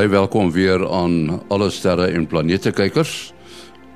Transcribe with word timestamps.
Baie 0.00 0.08
welkom 0.08 0.48
weer 0.48 0.80
aan 0.88 1.42
alle 1.52 1.66
sterre 1.68 2.06
en 2.16 2.24
planete 2.24 2.70
kykers. 2.72 3.34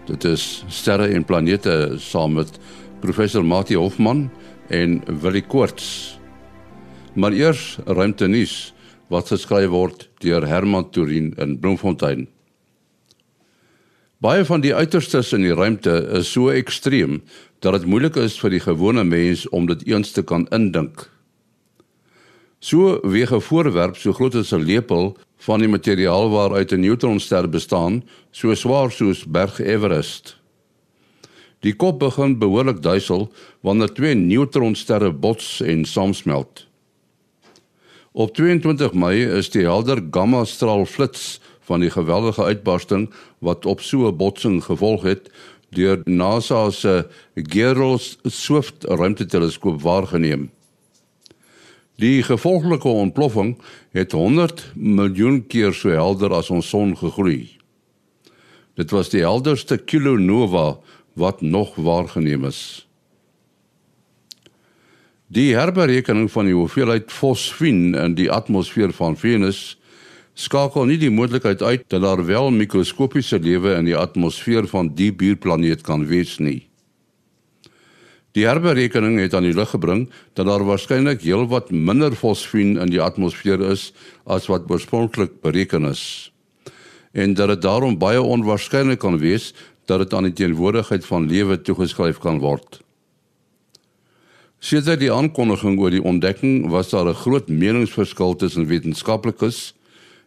Dit 0.05 0.27
is 0.29 0.43
sterre 0.69 1.07
en 1.09 1.25
planete 1.25 1.95
saam 1.97 2.35
met 2.37 2.59
professor 3.01 3.41
Mati 3.41 3.79
Hofman 3.81 4.27
en 4.69 4.99
Willie 5.23 5.47
Koorts. 5.49 6.19
Maar 7.17 7.33
eers 7.33 7.79
ruimte 7.87 8.29
nuus 8.29 8.75
wat 9.09 9.33
geskryf 9.33 9.73
word 9.73 10.05
deur 10.21 10.45
Herman 10.45 10.91
Turin 10.93 11.33
in 11.41 11.57
Bloemfontein. 11.63 12.29
Baie 14.21 14.45
van 14.45 14.61
die 14.61 14.75
uiterstes 14.77 15.33
in 15.33 15.49
die 15.49 15.57
ruimte 15.57 16.03
is 16.21 16.29
so 16.37 16.53
ekstreem 16.53 17.23
dat 17.65 17.81
dit 17.81 17.89
moeilik 17.89 18.21
is 18.21 18.37
vir 18.45 18.59
die 18.59 18.65
gewone 18.67 19.09
mens 19.09 19.49
om 19.49 19.73
dit 19.73 19.89
eens 19.89 20.13
te 20.13 20.21
kan 20.21 20.45
indink. 20.53 21.09
So 22.61 23.01
weeg 23.09 23.33
'n 23.33 23.41
voorwerp 23.41 23.97
so 23.97 24.13
groot 24.13 24.35
as 24.35 24.53
'n 24.53 24.65
lepel 24.65 25.17
van 25.45 25.61
die 25.61 25.69
materiaal 25.69 26.31
waaruit 26.31 26.73
'n 26.73 26.81
neutronster 26.81 27.49
bestaan, 27.49 28.03
so 28.31 28.55
swaar 28.55 28.91
soos 28.91 29.25
Berg 29.25 29.61
Everest. 29.61 30.37
Die 31.61 31.75
kop 31.77 31.99
begin 31.99 32.39
behoorlik 32.39 32.83
duisel 32.83 33.33
wanneer 33.61 33.93
twee 33.93 34.15
neutronsterre 34.15 35.13
bots 35.13 35.61
en 35.61 35.85
saamsmelt. 35.85 36.67
Op 38.13 38.35
22 38.35 38.93
Mei 38.93 39.25
is 39.25 39.51
die 39.51 39.63
helder 39.63 40.03
gamma-straal 40.11 40.85
flits 40.85 41.41
van 41.61 41.81
die 41.81 41.91
geweldige 41.91 42.45
uitbarsting 42.45 43.09
wat 43.39 43.67
op 43.67 43.81
so 43.81 44.09
'n 44.09 44.17
botsing 44.17 44.65
gevolg 44.65 45.03
het 45.03 45.31
deur 45.69 46.03
NASA 46.05 46.71
se 46.71 47.09
Geros 47.35 48.19
Swift 48.23 48.85
ruimteteleskoop 48.85 49.83
waargeneem. 49.83 50.51
Die 52.03 52.23
gevolglike 52.27 52.89
ontploffing 52.89 53.55
het 53.95 54.13
100 54.13 54.73
miljoen 54.75 55.45
keer 55.47 55.73
so 55.73 55.95
helder 55.95 56.33
as 56.35 56.51
ons 56.51 56.69
son 56.69 56.97
gegroei. 56.99 57.55
Dit 58.75 58.91
was 58.91 59.13
die 59.13 59.23
helderste 59.23 59.79
kilonova 59.79 60.81
wat 61.15 61.41
nog 61.41 61.77
waargeneem 61.79 62.45
is. 62.51 62.89
Die 65.31 65.55
herberekening 65.55 66.27
van 66.31 66.51
die 66.51 66.55
hoeveelheid 66.55 67.13
fosfien 67.13 67.95
in 67.95 68.19
die 68.19 68.31
atmosfeer 68.31 68.93
van 68.93 69.17
Venus 69.17 69.79
skakel 70.35 70.91
nie 70.91 70.99
die 70.99 71.15
moontlikheid 71.15 71.63
uit 71.63 71.87
dat 71.89 72.03
daar 72.03 72.27
wel 72.27 72.51
mikroskopiese 72.51 73.39
lewe 73.39 73.77
in 73.79 73.87
die 73.87 73.97
atmosfeer 73.97 74.67
van 74.67 74.91
die 74.99 75.13
buurplaneet 75.15 75.87
kan 75.87 76.07
wees 76.11 76.39
nie. 76.43 76.67
Die 78.35 78.49
herberekening 78.49 79.21
het 79.23 79.35
aan 79.35 79.47
die 79.47 79.55
lig 79.55 79.71
gebring 79.71 80.09
dat 80.35 80.49
daar 80.49 80.65
waarskynlik 80.67 81.23
heelwat 81.23 81.71
minder 81.71 82.17
fosfien 82.19 82.75
in 82.83 82.91
die 82.91 83.03
atmosfeer 83.03 83.63
is 83.71 83.93
as 84.27 84.49
wat 84.51 84.67
oorspronklik 84.71 85.39
bereken 85.45 85.87
is. 85.87 86.33
En 87.15 87.37
dat 87.39 87.49
dit 87.49 87.63
daarom 87.63 87.99
baie 87.99 88.23
onwaarskynlik 88.23 88.99
kan 88.99 89.21
wees 89.23 89.53
dat 89.87 90.03
dit 90.03 90.15
aan 90.15 90.27
die 90.27 90.35
teenwoordigheid 90.35 91.07
van 91.07 91.29
lewe 91.31 91.61
toegeskryf 91.63 92.19
kan 92.19 92.41
word. 92.43 92.81
Sedert 94.59 94.99
die 94.99 95.13
aankondiging 95.13 95.79
oor 95.79 95.93
die 95.93 96.03
ontdekking 96.03 96.71
was 96.73 96.91
daar 96.91 97.07
'n 97.07 97.15
groot 97.15 97.49
meningsverskil 97.49 98.37
tussen 98.37 98.67
wetenskaplikes 98.67 99.75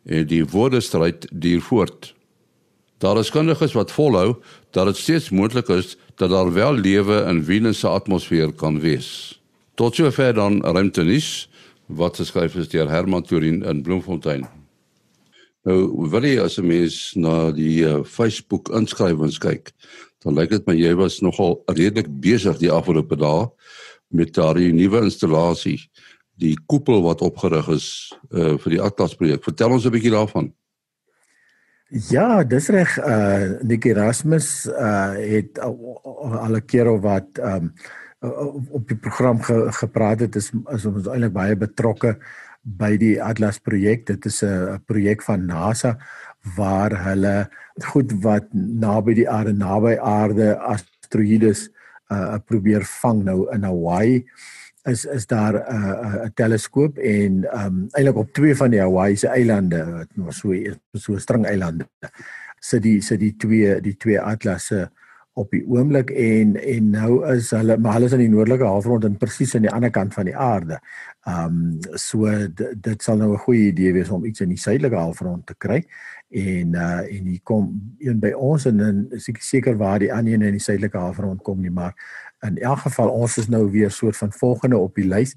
en 0.06 0.28
die 0.28 0.46
woordestryd 0.46 1.28
duur 1.32 1.62
voort. 1.62 2.14
Daar 2.98 3.18
is 3.18 3.30
kundiges 3.30 3.76
wat 3.78 3.92
volhou 3.92 4.36
dat 4.74 4.86
dit 4.86 4.98
steeds 4.98 5.30
moontlik 5.30 5.68
is 5.70 5.98
dat 6.16 6.30
daar 6.30 6.54
wel 6.54 6.74
lewe 6.74 7.26
in 7.30 7.44
Venus 7.44 7.80
se 7.80 7.88
atmosfeer 7.88 8.54
kan 8.54 8.80
wees. 8.80 9.42
Tot 9.76 9.96
sover 9.96 10.34
dan 10.34 10.64
ruimtenis 10.66 11.50
wat 11.86 12.18
geskryf 12.18 12.56
is 12.56 12.70
deur 12.70 12.90
Herman 12.90 13.24
Turin 13.24 13.62
in 13.64 13.82
Bloemfontein. 13.82 14.48
Nou 15.68 16.10
wil 16.10 16.26
jy 16.26 16.40
as 16.42 16.58
'n 16.58 16.66
mens 16.68 17.14
na 17.16 17.52
die 17.52 17.86
uh, 17.86 18.04
Facebook 18.04 18.70
inskrywings 18.70 19.38
kyk, 19.38 19.72
dan 20.24 20.34
lyk 20.34 20.50
dit 20.50 20.68
my 20.68 20.74
jy 20.74 20.96
was 20.96 21.20
nogal 21.22 21.62
redelik 21.68 22.08
besig 22.22 22.58
die 22.58 22.72
afgelope 22.72 23.16
dae 23.16 23.48
met 24.10 24.34
daardie 24.34 24.74
nuwe 24.74 25.04
installasie, 25.04 25.90
die 26.40 26.58
koepel 26.66 27.04
wat 27.04 27.22
opgerig 27.22 27.68
is 27.68 28.14
uh, 28.32 28.58
vir 28.58 28.72
die 28.72 28.82
Atlas 28.82 29.16
projek. 29.16 29.44
Vertel 29.44 29.72
ons 29.72 29.86
'n 29.86 29.92
bietjie 29.92 30.12
daarvan. 30.16 30.54
Ja, 31.88 32.44
dis 32.44 32.68
reg. 32.68 32.98
Uh 33.00 33.62
Nick 33.64 33.86
Erasmus 33.88 34.66
uh 34.68 35.16
het 35.16 35.60
al 35.60 36.56
'n 36.56 36.66
keer 36.66 36.92
of 36.92 37.02
wat 37.02 37.40
um 37.40 37.74
op 38.70 38.88
die 38.88 38.98
program 38.98 39.42
ge, 39.42 39.72
gepraat 39.72 40.20
het 40.20 40.36
is 40.36 40.52
is 40.72 40.86
ons 40.86 41.08
eintlik 41.08 41.32
baie 41.32 41.56
betrokke 41.56 42.18
by 42.62 42.98
die 42.98 43.24
Atlas 43.24 43.60
projek. 43.60 44.06
Dit 44.06 44.26
is 44.26 44.44
'n 44.44 44.84
projek 44.86 45.24
van 45.24 45.46
NASA 45.46 45.98
waar 46.56 47.04
hulle 47.04 47.50
goed 47.86 48.12
wat 48.22 48.46
naby 48.54 49.14
die 49.14 49.30
aarde, 49.30 49.54
naby 49.54 49.98
aarde 49.98 50.58
asteroïdes 50.58 51.70
uh 52.12 52.38
probeer 52.46 52.84
vang 52.84 53.24
nou 53.24 53.48
in 53.54 53.64
Hawaii. 53.64 54.18
Uh 54.18 54.67
is 54.88 55.06
is 55.06 55.28
daar 55.28 55.54
'n 55.54 55.76
uh, 55.76 56.26
'n 56.26 56.32
teleskoop 56.34 56.98
en 56.98 57.46
um 57.64 57.88
eintlik 57.92 58.16
op 58.16 58.34
twee 58.34 58.56
van 58.56 58.72
die 58.72 58.80
Hawaiise 58.80 59.28
eilande 59.28 59.86
wat 59.86 60.10
nou 60.16 60.32
so 60.32 60.54
so 60.94 61.18
string 61.18 61.46
eilande 61.46 61.88
sit 62.60 62.84
die 62.84 63.02
sit 63.02 63.20
die 63.20 63.36
twee 63.38 63.82
die 63.82 63.98
twee 63.98 64.22
atlasse 64.22 64.90
op 65.38 65.52
die 65.54 65.64
oomblik 65.70 66.10
en 66.10 66.56
en 66.58 66.90
nou 66.96 67.12
is 67.36 67.52
hulle 67.54 67.78
maar 67.78 67.98
hulle 67.98 68.10
is 68.10 68.16
aan 68.16 68.24
die 68.24 68.34
noordelike 68.34 68.66
halfrond 68.66 69.06
en 69.06 69.18
presies 69.22 69.54
aan 69.56 69.68
die 69.68 69.74
ander 69.74 69.94
kant 69.94 70.16
van 70.18 70.30
die 70.30 70.36
aarde. 70.36 70.80
Um 71.30 71.78
so 72.00 72.32
dit 72.58 73.04
sal 73.04 73.22
nou 73.22 73.34
'n 73.34 73.44
goeie 73.46 73.68
idee 73.72 73.94
wees 73.94 74.10
om 74.10 74.26
iets 74.26 74.42
in 74.42 74.50
die 74.50 74.64
suidelike 74.66 74.96
halfrond 74.96 75.46
te 75.46 75.56
kry 75.58 75.84
en 76.30 76.74
uh 76.76 77.06
en 77.06 77.26
hier 77.32 77.44
kom 77.44 77.70
een 78.00 78.20
by 78.20 78.32
ons 78.32 78.66
en 78.66 78.78
dan 78.78 79.06
is 79.12 79.30
ek 79.30 79.42
seker 79.42 79.78
waar 79.78 80.00
die 80.00 80.14
ander 80.14 80.34
een 80.34 80.42
in 80.42 80.58
die 80.58 80.66
suidelike 80.70 80.98
halfrond 80.98 81.42
kom 81.44 81.62
nie 81.62 81.72
maar 81.72 81.94
in 82.46 82.58
elk 82.58 82.80
geval 82.80 83.10
ons 83.10 83.38
is 83.38 83.48
nou 83.48 83.72
weer 83.72 83.92
soort 83.92 84.18
van 84.18 84.32
volgende 84.32 84.78
op 84.78 84.96
die 84.96 85.08
lys. 85.08 85.36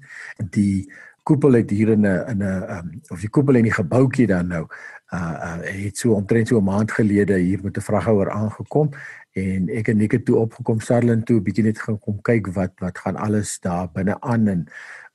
Die 0.49 0.91
koepel 1.23 1.53
het 1.53 1.69
hier 1.69 1.89
in 1.89 2.01
'n 2.01 2.29
in 2.29 2.37
'n 2.37 2.63
um, 2.77 3.01
of 3.09 3.19
die 3.19 3.29
koepel 3.29 3.55
en 3.55 3.63
die 3.63 3.73
gebouetjie 3.73 4.27
dan 4.27 4.47
nou 4.47 4.65
uh, 5.13 5.19
uh 5.19 5.83
het 5.85 5.97
so 5.97 6.13
omtrent 6.13 6.47
so 6.47 6.57
'n 6.57 6.63
maand 6.63 6.91
gelede 6.91 7.37
hier 7.37 7.59
met 7.63 7.77
'n 7.77 7.81
vraghouer 7.81 8.29
aangekom 8.29 8.89
en 9.31 9.69
ek 9.69 9.87
en 9.87 9.97
Nikke 9.97 10.23
toe 10.23 10.35
opgekom 10.35 10.79
Sarlin 10.79 11.23
toe 11.23 11.39
'n 11.39 11.43
bietjie 11.43 11.63
net 11.63 11.79
gaan 11.79 11.99
kom 11.99 12.21
kyk 12.21 12.47
wat 12.47 12.71
wat 12.79 12.97
gaan 12.97 13.15
alles 13.15 13.59
daar 13.59 13.91
binne 13.91 14.21
aan 14.21 14.47
en 14.47 14.67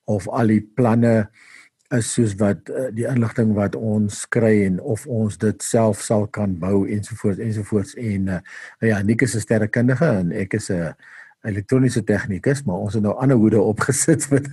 of 0.04 0.28
al 0.28 0.46
die 0.46 0.70
planne 0.74 1.30
is 1.94 2.12
soos 2.12 2.34
wat 2.34 2.68
uh, 2.68 2.88
die 2.94 3.06
inligting 3.06 3.54
wat 3.54 3.76
ons 3.76 4.24
kry 4.28 4.64
en 4.64 4.80
of 4.80 5.06
ons 5.06 5.38
dit 5.38 5.62
self 5.62 6.00
sal 6.02 6.26
kan 6.26 6.58
bou 6.58 6.86
ensovoorts 6.88 7.38
ensovoorts. 7.38 7.94
En 7.94 8.28
uh, 8.28 8.40
ja 8.80 9.02
Nikke 9.02 9.24
is 9.24 9.34
'n 9.34 9.40
sterrekundige 9.40 10.06
en 10.06 10.32
ek 10.32 10.54
is 10.54 10.70
'n 10.70 10.94
elektroniese 11.42 12.04
tegnikus, 12.04 12.62
maar 12.64 12.76
ons 12.76 12.94
het 12.94 13.02
nou 13.02 13.14
ander 13.20 13.36
hoede 13.36 13.60
opgesit 13.60 14.24
vir 14.30 14.46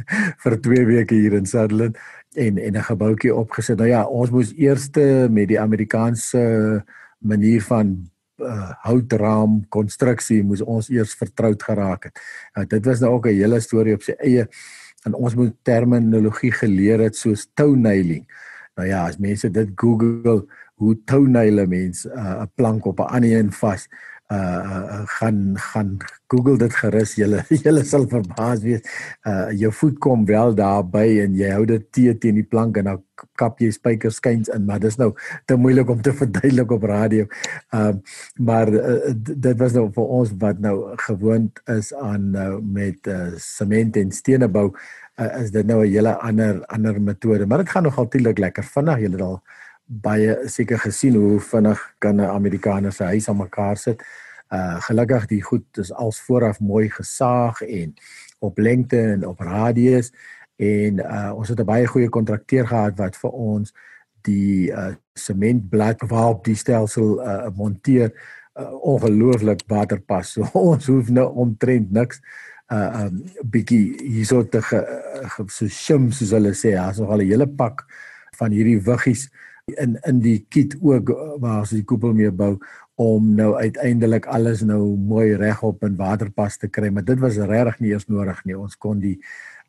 vir 0.44 0.58
2 0.62 0.86
weke 0.86 1.16
hier 1.16 1.34
in 1.34 1.46
Sutherland 1.46 1.98
en 2.36 2.58
en 2.58 2.78
'n 2.78 2.84
gebouetjie 2.84 3.36
opgesit. 3.36 3.78
Nou 3.78 3.90
ja, 3.90 4.04
ons 4.06 4.30
moes 4.30 4.54
eers 4.58 4.90
met 5.30 5.48
die 5.48 5.60
Amerikaanse 5.60 6.84
manier 7.20 7.62
van 7.62 8.10
uh, 8.42 8.72
houtraam 8.84 9.62
konstruksie 9.70 10.44
moes 10.44 10.62
ons 10.62 10.90
eers 10.90 11.14
vertroud 11.14 11.64
geraak 11.64 12.04
het. 12.04 12.20
Nou 12.56 12.66
dit 12.66 12.86
was 12.86 13.00
nou 13.00 13.14
ook 13.14 13.28
'n 13.28 13.40
hele 13.40 13.60
storie 13.60 13.94
op 13.94 14.02
sy 14.02 14.16
eie 14.20 14.48
en 15.06 15.14
ons 15.14 15.36
moet 15.36 15.54
terminologie 15.64 16.52
geleer 16.52 17.00
het 17.00 17.16
soos 17.16 17.50
toenailing. 17.54 18.26
Nou 18.76 18.88
ja, 18.88 19.06
as 19.08 19.18
mense 19.18 19.50
dit 19.50 19.70
Google 19.76 20.46
hoe 20.76 20.96
toenaile 21.06 21.68
mense 21.68 22.10
uh, 22.10 22.42
'n 22.42 22.52
plank 22.56 22.86
op 22.86 23.00
'n 23.00 23.14
ander 23.16 23.32
een 23.32 23.52
vas 23.52 23.88
uh 24.34 25.02
gaan 25.20 25.40
gaan 25.60 25.98
Google 26.28 26.58
dit 26.58 26.76
gerus 26.82 27.16
julle 27.22 27.44
julle 27.50 27.84
sal 27.86 28.08
verbaas 28.10 28.64
wees. 28.66 28.82
Uh 29.28 29.52
jou 29.60 29.72
voet 29.80 30.00
kom 30.00 30.26
wel 30.26 30.56
daarby 30.58 31.06
en 31.26 31.36
jy 31.38 31.52
hou 31.54 31.66
dit 31.70 31.86
te 31.92 32.14
teen 32.18 32.40
die 32.42 32.48
plank 32.48 32.78
en 32.82 32.90
dan 32.92 33.04
kap 33.40 33.62
jy 33.62 33.70
spykers 33.72 34.18
skuins 34.20 34.50
in, 34.52 34.66
maar 34.66 34.82
dis 34.84 34.98
nou 35.00 35.14
te 35.46 35.56
moeilik 35.56 35.90
om 35.90 36.02
te 36.02 36.14
verduidelik 36.22 36.72
op 36.72 36.84
radio. 36.90 37.28
Um 37.72 37.80
uh, 37.80 37.94
maar 38.38 38.74
uh, 38.74 39.14
dit 39.16 39.58
was 39.60 39.78
nou 39.78 39.88
vir 39.96 40.12
ons 40.20 40.34
wat 40.42 40.60
nou 40.60 40.76
gewoond 41.08 41.64
is 41.78 41.94
aan 41.94 42.34
uh, 42.36 42.50
met 42.62 43.08
uh, 43.08 43.32
sement 43.38 43.98
en 43.98 44.12
stene 44.12 44.50
bou 44.50 44.72
uh, 45.20 45.42
is 45.42 45.52
dit 45.52 45.66
nou 45.66 45.84
'n 45.84 45.92
hele 45.92 46.18
ander 46.20 46.66
ander 46.66 47.02
metode, 47.02 47.46
maar 47.46 47.58
dit 47.58 47.70
gaan 47.70 47.84
nog 47.84 47.98
altyd 47.98 48.40
lekker 48.40 48.64
vinnig. 48.64 49.00
Julle 49.00 49.12
het 49.12 49.22
al 49.22 49.42
baie 49.86 50.38
seker 50.48 50.80
gesien 50.80 51.16
hoe 51.16 51.40
vinnig 51.40 51.80
kan 52.00 52.16
'n 52.16 52.30
Amerikaner 52.30 52.92
se 52.92 53.04
huis 53.04 53.30
aan 53.30 53.38
mekaar 53.38 53.78
sit. 53.78 54.04
Uh 54.50 54.82
gelukkig 54.82 55.26
die 55.26 55.42
goed 55.42 55.78
is 55.78 55.94
als 55.94 56.22
vooraf 56.22 56.60
mooi 56.60 56.90
gesaag 56.90 57.62
en 57.62 57.94
op 58.40 58.58
lengte 58.58 59.00
en 59.02 59.28
op 59.28 59.40
radius 59.40 60.12
en 60.56 61.00
uh 61.00 61.32
ons 61.36 61.50
het 61.50 61.60
'n 61.60 61.66
baie 61.66 61.88
goeie 61.88 62.10
kontrakteur 62.10 62.68
gehad 62.68 62.98
wat 62.98 63.18
vir 63.18 63.30
ons 63.32 63.74
die 64.22 64.72
uh 64.72 64.96
sementblad 65.14 66.02
waarop 66.08 66.46
die 66.46 66.56
stelsel 66.56 67.22
uh 67.22 67.48
monteer 67.56 68.14
uh, 68.60 68.74
ongelooflik 68.84 69.64
waterpas. 69.68 70.32
So 70.32 70.50
ons 70.72 70.88
hoef 70.88 71.10
nou 71.10 71.28
omtrent 71.34 71.92
niks 71.92 72.22
uh 72.74 73.06
um 73.06 73.24
bietjie 73.44 73.98
hierso 74.02 74.44
te 74.44 74.62
ge, 74.62 74.80
ge, 75.36 75.44
so 75.48 75.68
shim 75.68 76.12
soos 76.12 76.32
hulle 76.32 76.54
sê, 76.54 76.74
ja, 76.78 76.92
so 76.94 77.06
'n 77.06 77.20
hele 77.20 77.48
pak 77.48 77.86
van 78.38 78.52
hierdie 78.52 78.80
wiggies 78.82 79.30
in 79.72 79.96
in 80.04 80.20
die 80.20 80.44
kit 80.52 80.76
ook 80.82 81.10
waar 81.40 81.62
ons 81.64 81.72
die 81.72 81.86
koepel 81.88 82.12
mee 82.16 82.32
bou 82.36 82.58
om 83.00 83.30
nou 83.38 83.54
uiteindelik 83.56 84.26
alles 84.30 84.62
nou 84.68 84.96
mooi 85.00 85.36
regop 85.40 85.84
in 85.88 85.96
waterpas 85.98 86.60
te 86.60 86.68
kry, 86.68 86.92
maar 86.92 87.06
dit 87.08 87.20
was 87.20 87.40
regtig 87.40 87.80
nie 87.80 87.94
eers 87.94 88.06
nodig 88.12 88.44
nie. 88.46 88.58
Ons 88.60 88.76
kon 88.78 89.00
die 89.00 89.18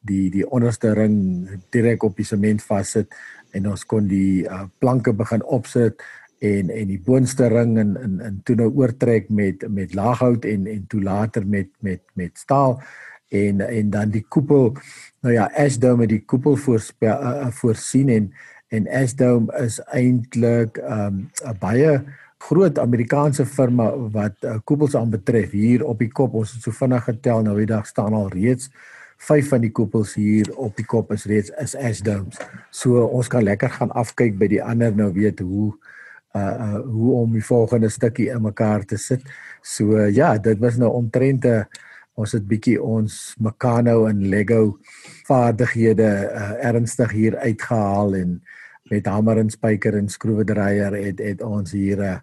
die 0.05 0.29
die 0.35 0.45
onderste 0.45 0.93
ring 0.99 1.47
direk 1.73 2.03
op 2.05 2.19
die 2.19 2.27
sement 2.27 2.63
vassit 2.63 3.15
en 3.55 3.71
ons 3.71 3.87
kon 3.89 4.09
die 4.11 4.45
uh, 4.45 4.67
planke 4.83 5.15
begin 5.17 5.47
opsit 5.47 6.03
en 6.45 6.69
en 6.75 6.91
die 6.91 7.01
boonste 7.01 7.49
ring 7.49 7.79
in 7.79 7.95
in 8.03 8.19
in 8.21 8.41
toe 8.45 8.57
nou 8.59 8.69
oortrek 8.75 9.31
met 9.31 9.65
met 9.71 9.95
laaghout 9.95 10.45
en 10.45 10.67
en 10.67 10.85
toe 10.91 11.03
later 11.03 11.47
met 11.47 11.71
met 11.81 12.03
met 12.15 12.37
staal 12.39 12.83
en 13.31 13.61
en 13.61 13.91
dan 13.91 14.11
die 14.11 14.27
koepel 14.29 14.75
nou 15.23 15.33
ja 15.33 15.47
Ashdome 15.57 16.05
het 16.05 16.13
die 16.19 16.25
koepel 16.27 16.57
voorspel 16.57 17.23
uh, 17.23 17.49
voorsien 17.63 18.11
en 18.11 18.29
en 18.75 18.89
Ashdome 19.03 19.53
is 19.63 19.81
eintlik 19.93 20.79
'n 20.79 20.99
um, 20.99 21.59
baie 21.61 22.03
groot 22.49 22.79
Amerikaanse 22.79 23.47
firma 23.47 23.89
wat 24.13 24.37
uh, 24.45 24.59
koepels 24.65 24.97
aanbetref 24.97 25.51
hier 25.51 25.85
op 25.85 25.99
die 25.99 26.11
kop 26.11 26.35
ons 26.35 26.53
het 26.53 26.63
so 26.63 26.71
vinnig 26.71 27.05
getel 27.05 27.43
nou 27.43 27.57
die 27.59 27.71
dag 27.71 27.87
staan 27.87 28.13
al 28.13 28.29
reeds 28.29 28.71
vyf 29.29 29.49
van 29.49 29.63
die 29.65 29.73
koepels 29.73 30.15
hier 30.15 30.51
op 30.57 30.77
die 30.77 30.85
kop 30.85 31.13
is 31.13 31.25
reeds 31.31 31.51
is 31.63 31.77
Ashdomes 31.77 32.39
so 32.71 33.07
ons 33.07 33.29
kan 33.29 33.47
lekker 33.47 33.71
gaan 33.79 33.95
afkyk 33.95 34.39
by 34.39 34.51
die 34.51 34.63
ander 34.63 34.93
nou 34.93 35.13
weet 35.13 35.41
hoe 35.41 35.73
uh, 36.35 36.43
uh 36.43 36.81
hoe 36.91 37.13
om 37.23 37.33
die 37.33 37.45
volgende 37.45 37.89
stukkie 37.89 38.29
in 38.31 38.43
mekaar 38.43 38.85
te 38.85 38.97
sit. 38.99 39.23
So 39.63 39.97
uh, 39.97 40.11
ja, 40.15 40.35
dit 40.39 40.59
was 40.59 40.77
nou 40.77 40.91
omtrent 40.93 41.45
'n 41.45 41.49
uh, 41.49 41.65
ons 42.15 42.33
het 42.33 42.47
bietjie 42.47 42.79
ons 42.83 43.35
Meccano 43.39 44.07
en 44.07 44.29
Lego 44.29 44.79
vaardighede 45.27 46.31
uh, 46.31 46.65
ernstig 46.65 47.11
hier 47.11 47.37
uitgehaal 47.37 48.15
en 48.15 48.43
met 48.91 49.07
hamer 49.07 49.41
en 49.41 49.51
spyker 49.51 49.97
en 49.97 50.09
skroewedraaier 50.09 50.97
het 50.99 51.23
het 51.25 51.43
ons 51.43 51.73
hier 51.73 51.99
'n 51.99 52.03
uh, 52.03 52.19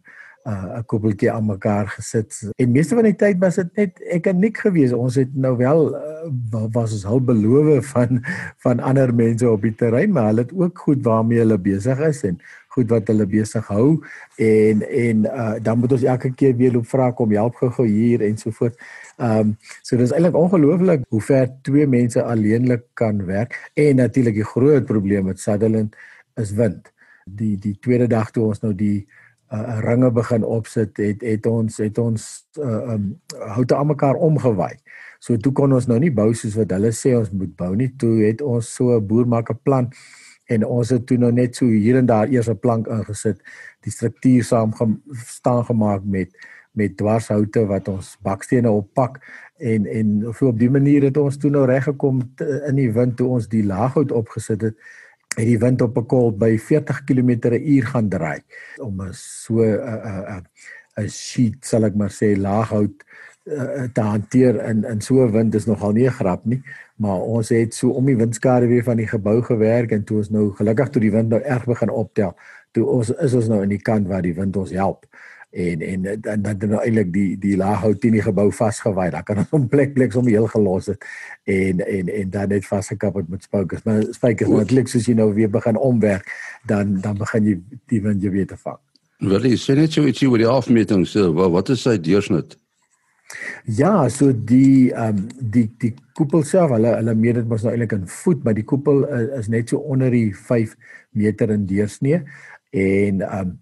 'n 0.46 0.78
uh, 0.78 0.81
koppeltjie 0.86 1.31
aan 1.31 1.46
mekaar 1.46 1.88
gesit. 1.88 2.52
En 2.56 2.72
meeste 2.72 2.96
van 2.96 3.04
die 3.04 3.16
tyd 3.16 3.38
was 3.40 3.56
dit 3.56 3.75
net 3.75 4.02
ek 4.10 4.25
en 4.25 4.40
Nick 4.40 4.58
gewees. 4.58 4.94
Ons 4.94 5.16
het 5.16 5.36
nou 5.36 5.58
wel 5.58 5.94
uh, 5.94 6.66
was 6.72 6.94
ons 6.94 7.04
hulp 7.04 7.25
belowe 7.25 7.81
van 7.81 8.24
van 8.58 8.80
ander 8.80 9.13
mense 9.16 9.50
op 9.50 9.62
die 9.62 9.75
terrein, 9.75 10.12
maar 10.12 10.31
hulle 10.31 10.42
het 10.42 10.54
ook 10.54 10.80
goed 10.80 11.04
waarmee 11.06 11.38
hulle 11.38 11.58
besig 11.58 12.00
is 12.00 12.24
en 12.24 12.42
goed 12.72 12.90
wat 12.90 13.08
hulle 13.12 13.25
besig 13.28 13.68
hou 13.68 14.00
en 14.38 14.81
en 14.90 15.25
uh, 15.25 15.56
dan 15.62 15.80
moet 15.80 15.92
ons 15.92 16.04
elke 16.04 16.31
keer 16.34 16.56
weer 16.56 16.72
loop 16.72 16.88
vra 16.88 17.12
kom 17.12 17.34
help 17.36 17.56
gou-gou 17.60 17.88
hier 17.88 18.22
en 18.25 18.38
so 18.38 18.52
voort. 18.52 18.78
Ehm 19.18 19.40
um, 19.40 19.58
so 19.81 19.98
dis 19.98 20.13
eintlik 20.13 20.38
ongelooflik 20.38 21.04
hoe 21.10 21.22
ver 21.22 21.50
twee 21.62 21.88
mense 21.88 22.24
alleenlik 22.24 22.88
kan 22.94 23.25
werk 23.25 23.60
en 23.74 23.96
natuurlik 23.96 24.40
die 24.40 24.48
groot 24.54 24.86
probleem 24.86 25.25
met 25.30 25.40
Sutherland 25.40 25.96
is 26.36 26.51
wind. 26.51 26.92
Die 27.25 27.57
die 27.57 27.75
tweede 27.80 28.07
dag 28.07 28.31
toe 28.31 28.48
ons 28.48 28.62
nou 28.62 28.74
die 28.74 29.07
uh, 29.51 29.80
ringe 29.86 30.12
begin 30.12 30.44
opsit 30.44 30.98
het 30.98 31.22
het 31.22 31.45
ons 31.45 31.78
het 31.78 31.98
ons 31.98 32.28
uh, 32.60 32.95
um 32.95 33.22
houte 33.56 33.75
aan 33.75 33.88
mekaar 33.88 34.16
omgewaai. 34.16 34.75
So 35.19 35.38
toe 35.38 35.54
kon 35.54 35.74
ons 35.74 35.88
nou 35.88 36.00
nie 36.00 36.12
bou 36.12 36.31
soos 36.33 36.57
wat 36.57 36.72
hulle 36.72 36.92
sê 36.95 37.13
ons 37.18 37.31
moet 37.31 37.54
bou 37.57 37.75
nie. 37.75 37.92
Toe 37.98 38.24
het 38.25 38.42
ons 38.42 38.75
so 38.75 38.98
'n 38.98 39.07
boer 39.07 39.28
maak 39.28 39.51
'n 39.51 39.60
plan 39.63 39.92
en 40.51 40.66
ons 40.66 40.89
het 40.89 41.06
toe 41.07 41.18
nou 41.18 41.31
net 41.31 41.56
so 41.56 41.66
hier 41.66 41.98
en 41.98 42.06
daar 42.06 42.28
eers 42.28 42.50
'n 42.50 42.60
plank 42.60 42.88
ingesit 42.88 43.39
die 43.86 43.92
struktuur 43.92 44.44
saam 44.44 44.74
staan 45.25 45.66
gemaak 45.66 46.04
met 46.04 46.30
met 46.72 46.98
dwarshoute 46.98 47.66
wat 47.68 47.88
ons 47.88 48.18
bakstene 48.24 48.72
oppak 48.72 49.19
en 49.57 49.86
en 49.86 50.34
so 50.34 50.48
op 50.48 50.60
die 50.60 50.69
manier 50.69 51.04
het 51.04 51.18
ons 51.18 51.38
toe 51.38 51.51
nou 51.51 51.66
reg 51.66 51.84
gekom 51.84 52.22
in 52.68 52.75
die 52.75 52.92
wind 52.92 53.18
toe 53.18 53.27
ons 53.27 53.48
die 53.48 53.63
laaghout 53.63 54.12
opgesit 54.12 54.62
het 54.62 54.75
het 55.36 55.48
die 55.48 55.60
wind 55.60 55.81
op 55.81 55.98
'n 55.98 56.06
kol 56.06 56.31
by 56.31 56.57
40 56.57 57.04
km/h 57.04 57.92
gaan 57.92 58.10
draai 58.10 58.42
om 58.80 59.00
so 59.12 59.63
'n 59.63 59.80
'n 59.80 60.45
'n 60.98 61.10
sheet 61.10 61.66
sal 61.66 61.86
ek 61.86 61.95
maar 61.95 62.12
sê 62.12 62.36
laaghout 62.38 63.04
uh, 63.45 63.88
te 63.94 64.01
hanteer 64.01 64.60
in 64.69 64.83
in 64.83 65.01
so 65.01 65.24
'n 65.24 65.31
wind 65.31 65.56
is 65.56 65.66
nogal 65.66 65.92
nie 65.92 66.07
'n 66.07 66.12
grap 66.12 66.45
nie, 66.45 66.62
maar 66.95 67.19
ons 67.19 67.50
het 67.50 67.74
so 67.74 67.89
om 67.89 68.06
die 68.06 68.18
windskade 68.18 68.68
weer 68.68 68.83
van 68.83 68.98
die 68.98 69.07
gebou 69.07 69.42
gewerk 69.42 69.92
en 69.92 70.04
toe 70.04 70.18
ons 70.18 70.30
nou 70.30 70.51
gelukkig 70.51 70.89
toe 70.89 71.01
die 71.01 71.12
wind 71.12 71.30
nou 71.30 71.42
erg 71.42 71.66
begin 71.66 71.89
optel, 71.89 72.36
toe 72.72 72.86
ons 72.86 73.10
is 73.10 73.34
ons 73.34 73.48
nou 73.48 73.62
in 73.63 73.69
die 73.69 73.81
kant 73.81 74.07
waar 74.07 74.22
die 74.22 74.36
wind 74.36 74.57
ons 74.57 74.72
help 74.72 75.06
en 75.51 75.81
en 75.81 76.21
dan 76.21 76.42
dan 76.42 76.69
nou 76.69 76.81
eintlik 76.81 77.13
die 77.13 77.38
die 77.39 77.57
laaghout 77.57 78.00
teen 78.01 78.15
die 78.15 78.24
gebou 78.24 78.51
vasgewaai. 78.51 79.09
Daar 79.12 79.24
kan 79.24 79.38
ons 79.44 79.51
om 79.51 79.68
plek 79.68 79.94
plek 79.94 80.15
om 80.15 80.27
heel 80.27 80.48
gelos 80.48 80.86
het 80.86 81.03
en 81.44 81.83
en 81.88 82.07
en 82.07 82.30
dan 82.30 82.48
net 82.50 82.65
vasgekap 82.65 83.15
het 83.15 83.30
met 83.30 83.44
spykers. 83.44 83.83
Maar 83.83 84.03
spykers 84.09 84.50
natuurlik 84.50 84.88
soos 84.88 85.06
jy 85.06 85.13
nou 85.13 85.33
weer 85.33 85.50
begin 85.50 85.77
omwerk, 85.77 86.31
dan 86.65 87.01
dan 87.01 87.18
begin 87.18 87.45
jy 87.45 87.59
die 87.86 88.01
wind 88.01 88.21
weer 88.24 88.48
te 88.48 88.57
vang. 88.57 88.80
Wel, 89.19 89.51
jy 89.51 89.57
sê 89.59 89.75
net 89.77 89.94
so 89.94 90.07
ietsie 90.07 90.30
oor 90.30 90.42
die 90.42 90.50
afmeting, 90.50 91.06
so 91.07 91.33
wat 91.33 91.69
is 91.69 91.83
sy 91.86 91.98
deursnit? 92.01 92.56
Ja, 93.65 94.09
so 94.09 94.31
die 94.33 94.92
ehm 94.92 95.18
um, 95.18 95.27
die 95.53 95.68
die 95.80 95.94
koepel 96.18 96.44
self, 96.44 96.71
hulle 96.75 96.95
hulle 96.95 97.15
meet 97.15 97.42
dit 97.42 97.48
mos 97.48 97.63
nou 97.63 97.74
eintlik 97.74 97.94
in 98.00 98.07
voet, 98.07 98.44
maar 98.44 98.56
die 98.57 98.65
koepel 98.68 99.03
is, 99.07 99.27
is 99.44 99.51
net 99.51 99.69
so 99.69 99.77
onder 99.77 100.12
die 100.12 100.31
5 100.36 100.75
meter 101.12 101.51
in 101.51 101.68
deursnee 101.69 102.24
en 102.71 103.21
ehm 103.21 103.51
um, 103.51 103.59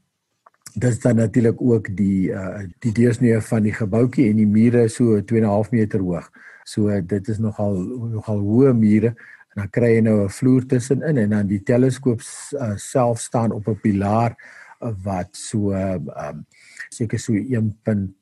dis 0.79 0.99
dan 0.99 1.15
natuurlik 1.15 1.61
ook 1.61 1.89
die 1.95 2.29
uh 2.31 2.61
die 2.79 2.91
deursnee 2.91 3.39
van 3.41 3.63
die 3.63 3.73
gebouetjie 3.73 4.29
en 4.29 4.39
die 4.41 4.47
mure 4.47 4.87
so 4.87 5.19
2.5 5.21 5.71
meter 5.71 5.99
hoog. 5.99 6.29
So 6.63 7.01
dit 7.01 7.27
is 7.27 7.39
nogal 7.39 7.75
nogal 8.13 8.39
hoë 8.39 8.73
mure 8.77 9.13
en 9.55 9.63
dan 9.63 9.69
kry 9.69 9.95
jy 9.95 10.01
nou 10.05 10.23
'n 10.23 10.29
vloer 10.29 10.65
tussenin 10.65 11.17
en 11.17 11.29
dan 11.29 11.47
die 11.47 11.63
teleskoop 11.63 12.21
uh, 12.21 12.75
self 12.77 13.19
staan 13.19 13.51
op 13.51 13.67
'n 13.67 13.79
pilaar 13.81 14.35
uh, 14.81 14.93
wat 15.03 15.29
so 15.31 15.71
ehm 15.71 16.09
um, 16.09 16.45
seker 16.89 17.19
so 17.19 17.33
1. 17.33 18.15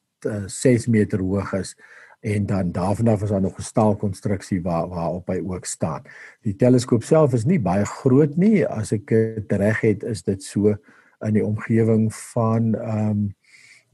6 0.48 0.88
uh, 0.88 0.92
meter 0.92 1.20
hoog 1.20 1.54
is 1.54 1.76
en 2.20 2.46
dan 2.46 2.72
daarvan 2.72 3.08
af 3.08 3.22
is 3.22 3.30
daar 3.30 3.42
nog 3.42 3.58
'n 3.58 3.62
staalkonstruksie 3.62 4.62
waar 4.62 4.88
waarop 4.88 5.28
hy 5.28 5.40
ook 5.46 5.66
staan. 5.66 6.02
Die 6.42 6.56
teleskoop 6.56 7.04
self 7.04 7.34
is 7.34 7.46
nie 7.46 7.60
baie 7.60 7.86
groot 7.86 8.38
nie, 8.38 8.66
as 8.68 8.92
ek 8.92 9.08
dit 9.08 9.52
reg 9.52 9.82
het, 9.82 10.04
is 10.04 10.24
dit 10.24 10.44
so 10.44 10.78
in 11.26 11.34
die 11.34 11.46
omgewing 11.46 12.14
van 12.14 12.76
ehm 12.76 13.10
um, 13.10 13.36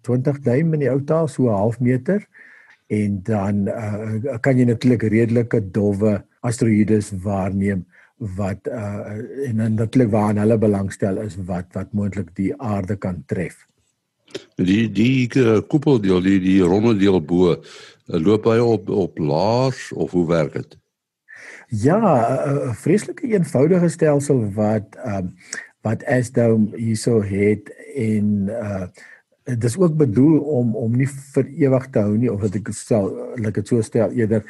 20 0.04 0.40
duim 0.44 0.74
in 0.76 0.82
die 0.84 0.90
ou 0.92 1.00
taal, 1.04 1.28
so 1.28 1.48
'n 1.48 1.56
half 1.56 1.80
meter 1.80 2.28
en 2.88 3.22
dan 3.24 3.68
uh, 3.68 4.38
kan 4.42 4.58
jy 4.58 4.66
natuurlik 4.68 5.04
redelike 5.04 5.62
dowwe 5.72 6.18
asteroïdes 6.44 7.14
waarneem 7.24 7.86
wat 8.38 8.68
uh, 8.68 9.48
en 9.48 9.76
natuurlik 9.76 10.12
waaraan 10.12 10.44
hulle 10.44 10.58
belangstel 10.58 11.18
is 11.24 11.38
wat 11.48 11.72
wat 11.72 11.92
moontlik 11.92 12.36
die 12.36 12.52
aarde 12.62 12.96
kan 12.96 13.24
tref. 13.26 13.66
Die 14.56 14.92
die 14.92 15.30
uh, 15.38 15.60
koepeldeel, 15.68 16.22
die 16.22 16.40
die 16.40 16.62
ronde 16.62 16.96
deel 16.98 17.20
bo, 17.22 17.56
uh, 17.56 17.58
loop 18.20 18.46
hy 18.46 18.60
op 18.60 18.90
op 18.90 19.18
laars 19.18 19.92
of 19.92 20.12
hoe 20.12 20.28
werk 20.28 20.54
dit? 20.54 20.78
Ja, 21.68 22.00
'n 22.00 22.70
uh, 22.70 22.74
vreeslike 22.74 23.28
eenvoudige 23.28 23.90
stelsel 23.90 24.52
wat 24.54 24.96
ehm 24.96 25.26
uh, 25.26 25.62
wat 25.84 26.06
Asdome 26.08 26.78
hierso 26.80 27.22
het 27.22 27.72
en 27.96 28.48
uh 28.50 28.88
dit 29.44 29.64
is 29.68 29.76
ook 29.76 29.98
bedoel 30.00 30.38
om 30.40 30.76
om 30.80 30.94
nie 30.96 31.08
vir 31.08 31.48
ewig 31.66 31.88
te 31.92 32.00
hou 32.00 32.14
nie 32.16 32.30
of 32.32 32.40
wat 32.46 32.54
ek 32.56 32.70
stel 32.72 33.10
like 33.36 33.60
dit 33.60 33.68
so 33.68 33.84
stel 33.84 34.14
eerder 34.16 34.46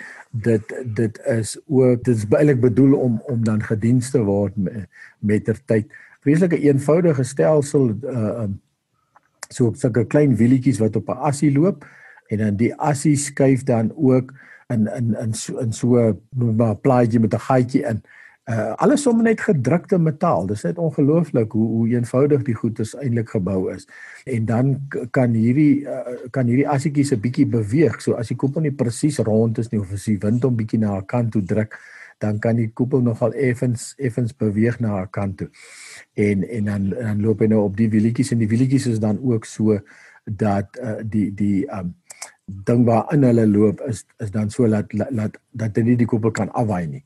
dit 0.46 0.74
dit 1.00 1.18
is 1.34 1.56
ook 1.66 2.04
dit 2.06 2.14
is 2.14 2.28
eintlik 2.30 2.62
bedoel 2.62 2.94
om 3.02 3.16
om 3.34 3.42
dan 3.44 3.64
gedienste 3.66 4.22
word 4.28 4.54
met, 4.62 5.46
ter 5.46 5.58
tyd 5.66 5.90
vreeslike 6.22 6.62
eenvoudige 6.62 7.26
stelsel 7.26 7.90
uh 8.06 8.44
um, 8.44 8.60
so 9.50 9.74
sulke 9.74 10.06
klein 10.06 10.38
wielietjies 10.38 10.82
wat 10.82 10.96
op 11.02 11.10
'n 11.10 11.26
assie 11.32 11.52
loop 11.58 11.86
en 12.30 12.38
dan 12.38 12.56
die 12.62 12.74
assie 12.78 13.18
skuif 13.18 13.66
dan 13.66 13.92
ook 13.96 14.34
in 14.74 14.88
in 14.98 15.16
in 15.22 15.34
so 15.34 15.58
in 15.58 15.74
so 15.74 15.98
'n 15.98 16.80
plaatjie 16.82 17.20
met 17.20 17.34
'n 17.34 17.46
gaatjie 17.50 17.84
in. 17.84 18.02
Uh 18.44 18.74
alles 18.84 19.02
sommer 19.02 19.24
net 19.24 19.42
gedrukte 19.42 19.98
metaal. 19.98 20.48
Dis 20.48 20.66
net 20.68 20.78
ongelooflik 20.78 21.52
hoe 21.56 21.68
hoe 21.68 21.88
eenvoudig 21.94 22.42
die 22.44 22.56
goed 22.56 22.80
is 22.80 22.92
eintlik 23.00 23.30
gebou 23.30 23.72
is. 23.72 23.88
En 24.26 24.46
dan 24.46 24.74
kan 25.16 25.32
hierdie 25.32 25.86
uh, 25.88 26.18
kan 26.32 26.48
hierdie 26.52 26.68
assietjies 26.68 27.14
'n 27.16 27.22
bietjie 27.24 27.48
beweeg. 27.48 28.02
So 28.02 28.20
as 28.20 28.28
die 28.28 28.36
koepel 28.36 28.62
nie 28.62 28.76
presies 28.76 29.20
rond 29.20 29.58
is 29.58 29.72
nie 29.72 29.80
of 29.80 29.94
as 29.94 30.10
die 30.12 30.20
wind 30.20 30.44
hom 30.44 30.56
bietjie 30.60 30.80
na 30.80 30.98
'n 30.98 31.06
kant 31.06 31.32
toe 31.32 31.42
druk, 31.42 31.80
dan 32.20 32.40
kan 32.40 32.56
die 32.56 32.70
koepel 32.74 33.02
nogal 33.02 33.34
effens 33.34 33.94
effens 33.98 34.36
beweeg 34.36 34.80
na 34.80 35.02
'n 35.02 35.10
kant 35.10 35.38
toe 35.38 35.50
en 36.14 36.44
en 36.44 36.66
dan 36.66 36.90
dan 36.90 37.22
loop 37.22 37.40
hy 37.40 37.48
nou 37.48 37.64
op 37.64 37.78
die 37.78 37.90
wielietjies 37.90 38.32
en 38.32 38.44
die 38.44 38.48
wielietjies 38.48 38.88
is 38.88 39.00
dan 39.00 39.20
ook 39.24 39.46
so 39.46 39.80
dat 40.24 40.78
uh, 40.82 41.02
die 41.04 41.34
die 41.34 41.66
um 41.72 41.96
ding 42.46 42.86
waar 42.86 43.08
in 43.14 43.24
hulle 43.24 43.48
loop 43.48 43.82
is 43.88 44.06
is 44.20 44.32
dan 44.32 44.50
so 44.50 44.68
dat 44.68 44.86
dat 44.92 45.38
dat 45.52 45.74
dit 45.74 45.86
nie 45.86 45.96
die 45.96 46.08
koppel 46.08 46.32
kan 46.32 46.52
afwaai 46.52 46.88
nie. 46.88 47.04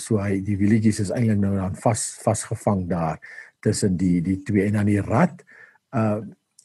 So 0.00 0.16
hy 0.18 0.38
die 0.40 0.56
wielietjies 0.56 1.00
is 1.00 1.10
eintlik 1.12 1.38
nou 1.38 1.54
dan 1.56 1.74
vas 1.76 2.04
vasgevang 2.24 2.86
daar 2.88 3.18
tussen 3.60 3.96
die 3.96 4.22
die 4.24 4.38
twee 4.42 4.66
en 4.66 4.78
dan 4.78 4.88
die 4.88 5.00
rad 5.00 5.44
uh 5.92 6.20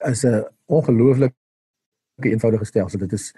is 0.07 0.23
'n 0.23 0.45
ongelooflike 0.65 1.35
eenvoudige 2.23 2.65
stelsel. 2.65 2.99
Dit 2.99 3.13
is 3.13 3.33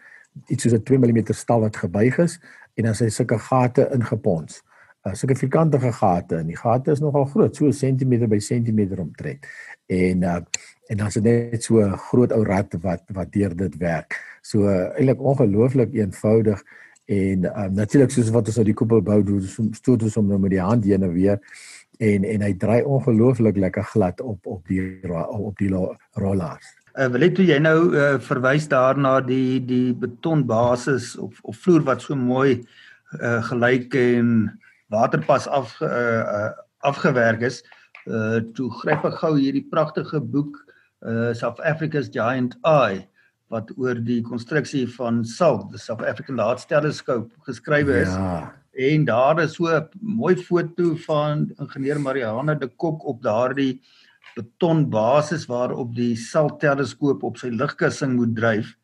iets 0.47 0.63
soos 0.63 0.73
'n 0.73 0.83
2 0.83 0.99
mm 0.99 1.33
stal 1.33 1.59
wat 1.59 1.77
gebuig 1.77 2.17
is 2.17 2.39
en 2.75 2.83
dan 2.83 2.95
sy 2.95 3.09
sulke 3.09 3.39
gate 3.39 3.89
ingepons 3.93 4.61
uh, 5.05 5.13
sulke 5.13 5.35
vierkantige 5.35 5.91
gate 5.97 6.37
en 6.41 6.49
die 6.51 6.57
gate 6.57 6.91
is 6.91 7.01
nogal 7.01 7.25
groot, 7.25 7.55
so 7.55 7.65
'n 7.65 7.73
sentimeter 7.73 8.27
by 8.27 8.39
sentimeter 8.39 8.99
omtrent. 8.99 9.45
En 9.87 10.21
uh, 10.21 10.41
en 10.89 10.97
dan 10.97 11.07
is 11.07 11.13
dit 11.13 11.23
net 11.23 11.63
so 11.63 11.79
'n 11.79 11.97
groot 11.97 12.31
ou 12.31 12.43
rat 12.43 12.73
wat 12.81 13.03
wat 13.13 13.31
deur 13.31 13.55
dit 13.55 13.77
werk. 13.77 14.19
So 14.41 14.67
uh, 14.67 14.91
eintlik 14.97 15.19
ongelooflik 15.19 15.93
eenvoudig 15.93 16.63
en 17.05 17.45
uh, 17.49 17.67
natuurlik 17.73 18.11
soos 18.11 18.29
wat 18.29 18.47
ons 18.47 18.57
uit 18.57 18.69
die 18.69 18.77
koepel 18.77 19.01
bou 19.01 19.19
stoot 19.75 20.03
ons 20.03 20.17
hom 20.19 20.27
nou 20.29 20.39
met 20.39 20.53
die 20.53 20.61
hand 20.61 20.85
heen 20.85 21.03
en 21.03 21.13
weer 21.13 21.39
en 22.01 22.25
en 22.25 22.45
hy 22.45 22.53
draai 22.57 22.81
ongelooflik 22.83 23.57
lekker 23.57 23.85
glad 23.93 24.21
op 24.21 24.45
op 24.45 24.67
die 24.67 24.83
op 25.11 25.57
die 25.57 25.71
rollers. 26.19 26.69
Uh, 26.99 27.07
wil 27.07 27.23
net 27.23 27.35
toe 27.37 27.45
jy 27.47 27.59
nou 27.63 27.77
uh, 27.95 28.15
verwys 28.19 28.67
daarna 28.71 29.19
die 29.23 29.61
die 29.65 29.93
betonbasis 29.97 31.13
of 31.17 31.39
of 31.41 31.59
vloer 31.63 31.85
wat 31.87 32.01
so 32.01 32.15
mooi 32.15 32.61
uh, 33.19 33.39
gelyk 33.47 33.95
en 33.95 34.49
waterpas 34.91 35.47
af 35.47 35.77
uh, 35.81 35.87
uh, 35.89 36.49
afgewerk 36.79 37.41
is. 37.47 37.61
Uh 38.09 38.41
toe 38.57 38.71
gryp 38.81 39.05
ek 39.05 39.19
gou 39.21 39.35
hierdie 39.37 39.67
pragtige 39.69 40.19
boek 40.19 40.57
uh 41.05 41.33
South 41.37 41.61
Africa's 41.61 42.09
Giant 42.09 42.57
Eye 42.65 43.05
wat 43.51 43.71
oor 43.77 43.99
die 43.99 44.21
konstruksie 44.23 44.85
van 44.95 45.25
SALT, 45.27 45.71
the 45.71 45.79
South 45.79 46.03
African 46.07 46.39
Large 46.39 46.67
Telescope 46.69 47.29
geskrywe 47.47 48.01
is. 48.05 48.13
Ja. 48.15 48.53
En 48.71 49.05
daar 49.05 49.41
is 49.43 49.55
so 49.55 49.67
'n 49.67 49.89
mooi 49.99 50.35
foto 50.35 50.95
van 50.95 51.51
ingenieur 51.59 51.99
Marianne 51.99 52.55
de 52.57 52.67
Kok 52.67 53.05
op 53.05 53.21
daardie 53.21 53.81
betonbasis 54.35 55.45
waarop 55.45 55.95
die 55.95 56.15
SALT 56.15 56.59
teleskoop 56.59 57.23
op 57.23 57.37
sy 57.37 57.49
ligkussing 57.49 58.15
moet 58.15 58.35
dryf. 58.35 58.77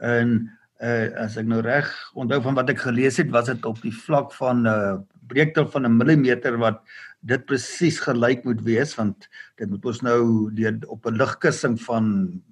En 0.00 0.50
uh, 0.82 1.08
as 1.16 1.36
ek 1.36 1.46
nou 1.46 1.60
reg 1.60 1.88
onthou 2.14 2.42
van 2.42 2.54
wat 2.54 2.70
ek 2.70 2.84
gelees 2.84 3.16
het, 3.16 3.30
was 3.30 3.46
dit 3.46 3.64
op 3.64 3.80
die 3.82 3.94
vlak 3.94 4.32
van 4.32 4.62
'n 4.62 4.66
uh, 4.66 4.96
breektel 5.26 5.68
van 5.68 5.86
'n 5.86 5.96
millimeter 5.96 6.58
wat 6.58 6.82
dit 7.24 7.44
presies 7.46 8.00
gelyk 8.04 8.44
moet 8.44 8.60
wees 8.60 8.94
want 8.94 9.28
dit 9.56 9.70
moet 9.70 9.84
ons 9.84 10.02
nou 10.02 10.50
deur 10.52 10.76
op 10.86 11.06
'n 11.06 11.16
ligkussing 11.16 11.80
van 11.80 12.42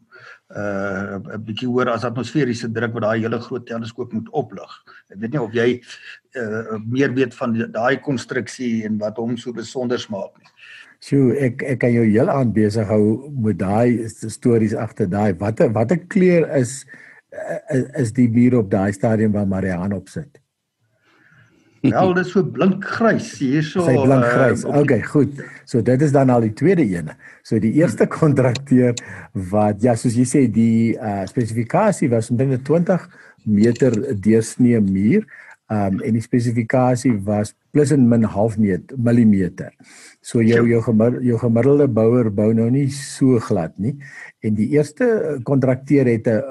uh 0.53 1.19
'n 1.37 1.45
bietjie 1.47 1.69
hoor 1.69 1.89
as 1.89 2.05
atmosferiese 2.05 2.69
druk 2.73 2.95
wat 2.95 3.07
daai 3.07 3.23
hele 3.25 3.41
groot 3.41 3.67
teleskoop 3.67 4.13
moet 4.13 4.29
oplig. 4.33 4.73
Ek 5.11 5.19
weet 5.21 5.33
nie 5.33 5.41
of 5.41 5.55
jy 5.55 5.69
uh 6.37 6.79
meer 6.85 7.15
weet 7.15 7.35
van 7.35 7.57
daai 7.73 7.97
konstruksie 8.01 8.85
en 8.85 8.99
wat 8.99 9.17
hom 9.17 9.37
so 9.37 9.53
besonder 9.53 10.01
maak 10.11 10.37
nie. 10.39 10.51
Sjoe, 11.03 11.33
ek 11.35 11.63
ek 11.63 11.81
kan 11.83 11.93
jou 11.93 12.05
heel 12.05 12.31
aan 12.31 12.53
besig 12.53 12.87
hou 12.87 13.31
met 13.33 13.59
daai 13.59 14.09
stories 14.09 14.75
agter 14.75 15.09
daai. 15.09 15.33
Watter 15.39 15.73
watter 15.73 15.99
kleur 15.99 16.47
is 16.59 16.85
is, 17.71 17.85
is 17.97 18.13
die 18.13 18.29
muur 18.29 18.61
op 18.61 18.71
daai 18.71 18.93
stadium 18.93 19.33
waar 19.33 19.49
Marianne 19.49 19.97
op 19.97 20.09
sit? 20.09 20.42
Wel, 21.91 22.13
dit 22.15 22.27
is 22.27 22.33
so 22.35 22.45
blink 22.47 22.85
grys 22.87 23.33
hierso. 23.43 23.83
Sy 23.87 23.97
blink 23.99 24.27
eh, 24.27 24.35
grys. 24.37 24.65
Uh, 24.67 24.77
okay, 24.83 25.01
goed. 25.03 25.41
So 25.67 25.83
dit 25.83 26.05
is 26.07 26.15
dan 26.15 26.31
al 26.31 26.45
die 26.47 26.53
tweede 26.59 26.85
ene. 26.87 27.17
So 27.47 27.59
die 27.63 27.73
eerste 27.81 28.07
kontrakteur 28.11 28.95
wat 29.51 29.83
ja, 29.83 29.97
soos 29.99 30.15
jy 30.19 30.27
sê, 30.29 30.45
die 30.53 30.95
uh 30.95 31.25
spesifikasie 31.31 32.11
was 32.13 32.31
omtrent 32.31 32.63
20 32.69 33.09
meter 33.51 33.99
deursnee 34.15 34.79
muur. 34.85 35.27
Um 35.73 35.99
en 36.05 36.19
die 36.19 36.23
spesifikasie 36.23 37.17
was 37.27 37.55
plus 37.73 37.93
en 37.95 38.05
min 38.09 38.25
half 38.29 38.59
meter 38.61 38.97
millimeter. 39.01 39.73
So 40.21 40.43
jou 40.45 40.67
jou 40.69 40.81
gemiddelde, 40.85 41.25
jou 41.27 41.39
gemiddelde 41.41 41.89
bouer 41.89 42.31
bou 42.31 42.53
nou 42.55 42.69
nie 42.71 42.89
so 42.93 43.41
glad 43.41 43.79
nie. 43.81 43.97
En 44.45 44.55
die 44.59 44.69
eerste 44.77 45.41
kontrakteur 45.49 46.07
het 46.07 46.29
'n 46.29 46.43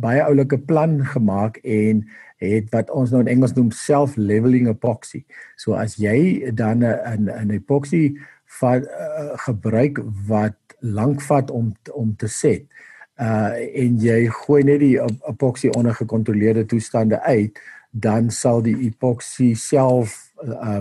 baie 0.00 0.22
oulike 0.22 0.58
plan 0.58 1.04
gemaak 1.04 1.56
en 1.64 2.04
het 2.36 2.70
wat 2.70 2.90
ons 2.90 3.10
nou 3.10 3.20
in 3.20 3.28
Engels 3.28 3.54
noem 3.54 3.70
self-leveling 3.70 4.68
epoxy. 4.68 5.24
So 5.56 5.72
as 5.72 5.96
jy 5.96 6.50
dan 6.54 6.84
'n 6.84 7.28
'n 7.28 7.50
epoxy 7.50 8.16
vat 8.60 8.82
uh, 8.82 9.36
gebruik 9.36 9.98
wat 10.26 10.56
lank 10.80 11.20
vat 11.22 11.50
om 11.50 11.74
om 11.92 12.16
te 12.16 12.28
set 12.28 12.62
uh 13.18 13.50
en 13.74 13.98
jy 13.98 14.28
gooi 14.30 14.62
net 14.62 14.80
die 14.80 14.98
epoxy 15.28 15.68
onder 15.74 15.94
gekontroleerde 15.94 16.66
toestande 16.66 17.20
uit, 17.22 17.58
dan 17.90 18.30
sal 18.30 18.62
die 18.62 18.76
epoxy 18.86 19.54
self 19.54 20.27
uh 20.44 20.80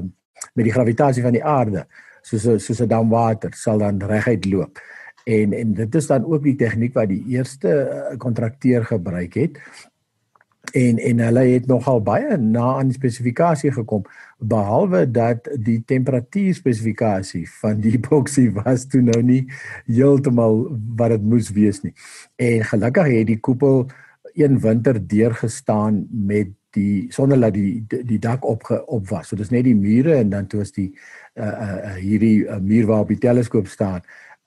met 0.54 0.68
die 0.68 0.74
gravitasie 0.74 1.24
van 1.24 1.34
die 1.34 1.44
aarde 1.44 1.88
soos 2.22 2.46
soos 2.64 2.82
'n 2.82 2.88
dam 2.88 3.10
water 3.10 3.54
sal 3.54 3.78
dan 3.78 4.02
reguit 4.04 4.46
loop. 4.46 4.80
En 5.26 5.54
en 5.54 5.74
dit 5.74 5.96
is 5.96 6.08
dan 6.08 6.26
ook 6.26 6.44
die 6.44 6.56
tegniek 6.56 6.94
wat 6.94 7.10
die 7.10 7.24
eerste 7.28 8.16
kontrakteur 8.18 8.86
gebruik 8.86 9.34
het 9.34 9.60
en 10.72 10.98
en 10.98 11.20
hulle 11.20 11.40
het 11.40 11.68
nogal 11.68 12.02
baie 12.02 12.38
na 12.38 12.78
aan 12.78 12.92
die 12.92 12.98
spesifikasie 12.98 13.72
gekom 13.72 14.04
behalwe 14.38 15.06
dat 15.12 15.48
die 15.64 15.80
temperatuur 15.86 16.54
spesifikasie 16.54 17.46
van 17.62 17.80
die 17.82 17.96
epoxy 17.98 18.50
was 18.52 18.86
toe 18.88 19.02
nou 19.02 19.22
nie 19.24 19.46
heeltemal 19.86 20.66
wat 20.96 21.16
dit 21.16 21.24
moes 21.24 21.52
wees 21.56 21.82
nie. 21.84 21.94
En 22.36 22.64
gelukkig 22.64 23.08
het 23.14 23.28
die 23.28 23.40
koepel 23.40 23.88
een 24.38 24.60
winter 24.60 25.00
deurgestaan 25.08 26.06
met 26.12 26.54
die 26.76 27.12
sonder 27.14 27.40
dat 27.40 27.54
die 27.54 27.86
die 27.88 28.20
dak 28.20 28.46
op 28.46 28.84
op 28.86 29.10
was. 29.10 29.28
So 29.28 29.36
dis 29.36 29.50
net 29.50 29.64
die 29.64 29.76
mure 29.76 30.16
en 30.16 30.30
dan 30.30 30.48
toe 30.48 30.60
was 30.60 30.72
die 30.72 30.92
uh, 31.36 31.46
uh 31.46 31.94
hierdie 31.96 32.46
uh, 32.46 32.58
muur 32.58 32.86
waar 32.86 33.06
op 33.06 33.08
die 33.08 33.22
teleskoop 33.24 33.68
staan 33.68 34.02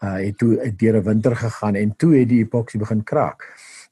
uh 0.04 0.16
het 0.16 0.38
toe 0.38 0.58
het 0.60 0.78
deur 0.78 0.96
'n 0.96 1.02
winter 1.02 1.36
gegaan 1.36 1.74
en 1.74 1.96
toe 1.96 2.16
het 2.16 2.28
die 2.28 2.44
epoxy 2.44 2.78
begin 2.78 3.02
kraak 3.04 3.44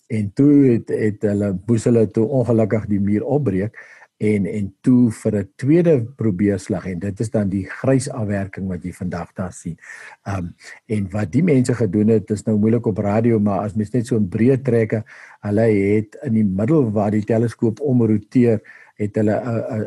en 0.06 0.32
toe 0.32 0.66
het 0.66 0.88
het 0.88 1.22
hulle 1.22 1.58
moes 1.66 1.84
hulle 1.84 2.06
toe 2.10 2.26
ongelukkig 2.26 2.86
die 2.86 3.00
muur 3.00 3.24
opbreek 3.24 3.76
en 4.18 4.46
en 4.46 4.74
toe 4.82 5.10
vir 5.10 5.36
'n 5.38 5.48
tweede 5.56 6.04
probeerslag 6.16 6.86
en 6.86 6.98
dit 6.98 7.20
is 7.20 7.30
dan 7.30 7.48
die 7.48 7.64
grys 7.64 8.10
afwerking 8.10 8.66
wat 8.68 8.82
jy 8.84 8.92
vandag 8.92 9.32
daar 9.34 9.52
sien. 9.52 9.78
Um 10.26 10.54
en 10.86 11.10
wat 11.10 11.32
die 11.32 11.42
mense 11.42 11.74
gedoen 11.74 12.08
het 12.08 12.30
is 12.30 12.42
nou 12.44 12.58
moeilik 12.58 12.86
op 12.86 12.98
radio 12.98 13.38
maar 13.38 13.60
as 13.60 13.74
mens 13.74 13.90
net 13.92 14.06
so 14.06 14.16
'n 14.16 14.28
breë 14.28 14.62
trekke, 14.62 15.04
hulle 15.40 15.60
het 15.60 16.18
in 16.22 16.32
die 16.32 16.44
middel 16.44 16.90
waar 16.90 17.10
die 17.10 17.24
teleskoop 17.24 17.80
omroteer 17.80 18.60
het 18.96 19.14
hulle 19.14 19.36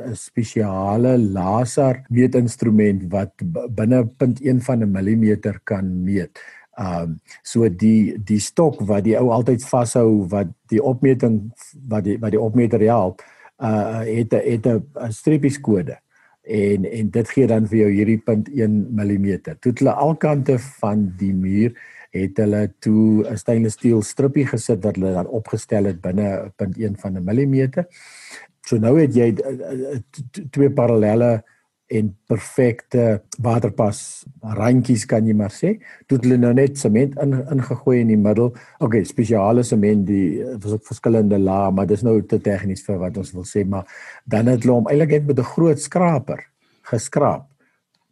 'n 0.10 0.16
spesiale 0.16 1.18
laser 1.18 2.04
meetinstrument 2.10 3.12
wat 3.12 3.34
binne 3.76 4.04
0.1 4.18 4.62
van 4.62 4.84
'n 4.84 4.92
millimeter 4.92 5.60
kan 5.64 6.04
meet. 6.04 6.40
Ehm 6.78 7.02
um, 7.04 7.20
so 7.44 7.70
die 7.70 8.16
die 8.24 8.40
stok 8.40 8.80
wat 8.80 9.04
die 9.04 9.18
ou 9.20 9.30
altyd 9.30 9.64
vashou 9.64 10.28
wat 10.30 10.48
die 10.68 10.84
opmeting 10.84 11.52
wat 11.88 12.04
die 12.04 12.18
wat 12.20 12.32
die 12.32 12.40
opmeter 12.40 12.80
help 12.80 13.22
uh 13.62 14.02
het 14.06 14.32
het 14.32 14.66
'n 14.68 15.12
streepies 15.12 15.60
kode 15.60 15.98
en 16.42 16.86
en 16.86 17.10
dit 17.10 17.30
gee 17.30 17.48
dan 17.48 17.68
vir 17.68 17.78
jou 17.78 17.90
hierdie 17.92 18.18
punt 18.18 18.50
1 18.50 18.88
mm. 18.92 19.42
Toe 19.60 19.74
hulle 19.76 19.94
alkante 19.94 20.60
van 20.60 21.14
die 21.18 21.34
muur 21.34 21.76
het 22.12 22.38
hulle 22.38 22.74
toe 22.80 23.24
'n 23.30 23.38
stainless 23.38 23.78
steel 23.78 24.02
strippie 24.02 24.46
gesit 24.48 24.84
wat 24.84 24.96
hulle 24.96 25.14
dan 25.14 25.28
opgestel 25.28 25.86
het 25.86 26.02
binne 26.02 26.52
punt 26.56 26.78
1 26.78 26.98
van 26.98 27.18
'n 27.18 27.24
millimeter. 27.24 27.86
So 28.66 28.78
nou 28.78 29.00
het 29.00 29.16
jy 29.16 29.34
uh, 29.34 29.98
twee 30.50 30.70
parallelle 30.72 31.44
en 31.92 32.10
perfekte 32.32 33.06
waterpas 33.44 34.24
randjies 34.58 35.04
kan 35.10 35.28
jy 35.28 35.36
maar 35.38 35.54
sê. 35.54 35.74
Toe 36.08 36.20
hulle 36.24 36.38
nou 36.40 36.54
net 36.56 36.80
sement 36.80 37.18
in 37.24 37.36
ingegooi 37.56 38.00
in 38.02 38.14
die 38.14 38.20
middel. 38.20 38.54
Okay, 38.80 39.04
spesiale 39.08 39.66
sement 39.68 40.06
die 40.08 40.42
was 40.64 40.78
ook 40.78 40.88
verskillende 40.88 41.40
lae, 41.42 41.72
maar 41.76 41.90
dis 41.90 42.06
nou 42.08 42.18
te 42.24 42.40
tegnies 42.44 42.86
vir 42.88 43.00
wat 43.02 43.20
ons 43.22 43.34
wil 43.36 43.48
sê, 43.48 43.66
maar 43.68 43.90
dan 44.26 44.52
het 44.52 44.64
hulle 44.64 44.80
hom 44.80 44.92
eintlik 44.92 45.18
net 45.18 45.28
met 45.28 45.40
'n 45.40 45.54
groot 45.54 45.80
skraper 45.80 46.46
geskraap. 46.92 47.48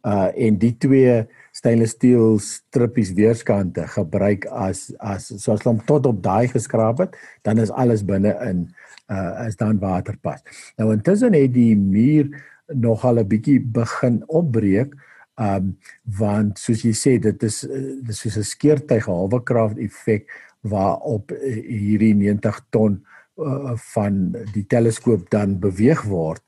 Uh 0.04 0.28
en 0.36 0.56
die 0.58 0.76
twee 0.80 1.26
stainless 1.52 1.92
steel 1.92 2.38
strippies 2.38 3.12
weerskante 3.12 3.86
gebruik 3.86 4.46
as 4.46 4.92
as 4.98 5.26
soos 5.28 5.60
hulle 5.60 5.72
hom 5.74 5.80
tot 5.84 6.06
op 6.06 6.22
daai 6.22 6.48
geskraap 6.48 6.98
het, 6.98 7.16
dan 7.42 7.58
is 7.58 7.70
alles 7.70 8.04
binne 8.04 8.32
in 8.48 8.68
uh 9.10 9.46
is 9.46 9.56
dan 9.56 9.78
waterpas. 9.78 10.40
Nou 10.76 10.92
intussen 10.92 11.34
het 11.34 11.52
die 11.54 11.76
muur 11.76 12.30
nogal 12.74 13.18
'n 13.18 13.28
bietjie 13.28 13.60
begin 13.60 14.22
opbreek. 14.26 14.94
Um 15.38 15.76
want 16.18 16.58
soos 16.58 16.82
jy 16.84 16.92
sê 16.92 17.18
dit 17.18 17.42
is 17.42 17.60
dit 17.60 18.08
is 18.08 18.20
soos 18.20 18.36
'n 18.36 18.44
skeurtuig 18.44 19.06
halwe 19.06 19.42
krag 19.44 19.78
effek 19.78 20.28
waarop 20.60 21.32
eh, 21.32 21.62
hierdie 21.64 22.14
90 22.14 22.60
ton 22.70 23.00
uh, 23.40 23.72
van 23.94 24.36
die 24.54 24.66
teleskoop 24.68 25.30
dan 25.32 25.58
beweeg 25.60 26.02
word 26.08 26.42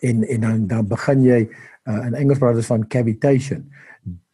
en 0.00 0.24
en 0.24 0.40
dan 0.40 0.66
dan 0.66 0.88
begin 0.88 1.22
jy 1.22 1.40
uh, 1.86 2.06
in 2.06 2.14
Engels 2.14 2.38
praat 2.42 2.58
ons 2.58 2.70
van 2.72 2.86
cavitation 2.88 3.68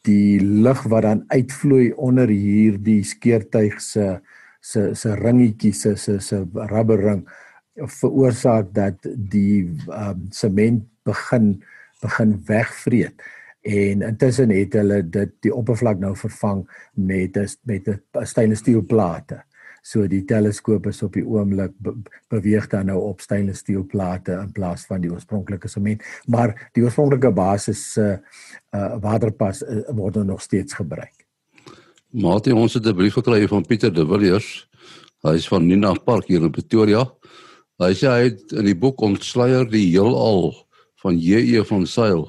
die 0.09 0.41
lug 0.41 0.81
wat 0.89 1.05
dan 1.05 1.25
uitvloei 1.29 1.93
onder 1.97 2.31
hierdie 2.31 3.03
skeurtuig 3.05 3.81
se 3.81 4.21
se 4.61 4.95
se 4.95 5.15
ringetjie 5.15 5.73
se 5.73 5.97
se 5.97 6.19
se 6.21 6.41
rubberring 6.73 7.27
veroorsaak 8.01 8.73
dat 8.75 8.97
die 9.05 9.69
um, 9.87 10.27
sement 10.35 10.87
begin 11.09 11.51
begin 12.05 12.37
wegvreet 12.47 13.27
en 13.69 14.03
intussen 14.07 14.53
het 14.55 14.77
hulle 14.79 15.03
dit 15.03 15.35
die 15.45 15.53
oppervlak 15.55 15.99
nou 16.01 16.15
vervang 16.17 16.65
met 16.95 17.37
met 17.63 17.89
'n 17.89 18.25
stainless 18.25 18.61
steel 18.61 18.83
plate. 18.87 19.43
So 19.83 20.07
die 20.07 20.25
teleskoop 20.25 20.87
is 20.87 21.03
op 21.03 21.13
die 21.13 21.25
oomblik 21.25 21.73
be 21.79 21.95
beweeg 22.29 22.67
dan 22.69 22.87
nou 22.87 22.99
op 23.09 23.21
stainless 23.21 23.61
steel 23.61 23.87
plate 23.87 24.33
in 24.33 24.53
plaas 24.53 24.87
van 24.87 25.01
die 25.01 25.11
oorspronklike 25.11 25.69
sement, 25.69 26.03
maar 26.27 26.69
die 26.73 26.83
oorspronklike 26.83 27.31
basis 27.33 27.97
uh, 27.97 28.17
uh 28.75 28.99
waterpas 29.01 29.63
uh, 29.63 29.89
word 29.89 30.15
nou 30.15 30.25
nog 30.25 30.43
steeds 30.43 30.75
gebruik. 30.75 31.27
Maatie, 32.11 32.55
ons 32.55 32.75
het 32.75 32.87
'n 32.87 32.95
brief 32.95 33.15
gekry 33.15 33.49
van 33.49 33.65
Pieter 33.67 33.93
de 33.93 34.07
Villiers. 34.07 34.69
Hy 35.23 35.35
is 35.35 35.49
van 35.49 35.67
Nina 35.67 35.93
Park 35.93 36.27
hier 36.27 36.43
in 36.43 36.51
Pretoria. 36.51 37.05
Hy 37.79 37.93
sê 37.95 38.09
hy 38.09 38.23
het 38.23 38.53
in 38.53 38.65
die 38.65 38.77
boek 38.77 39.01
Ontsluier 39.01 39.69
die 39.71 39.87
heelal 39.91 40.68
van 41.03 41.19
JE 41.19 41.65
van 41.65 41.87
Sail 41.87 42.27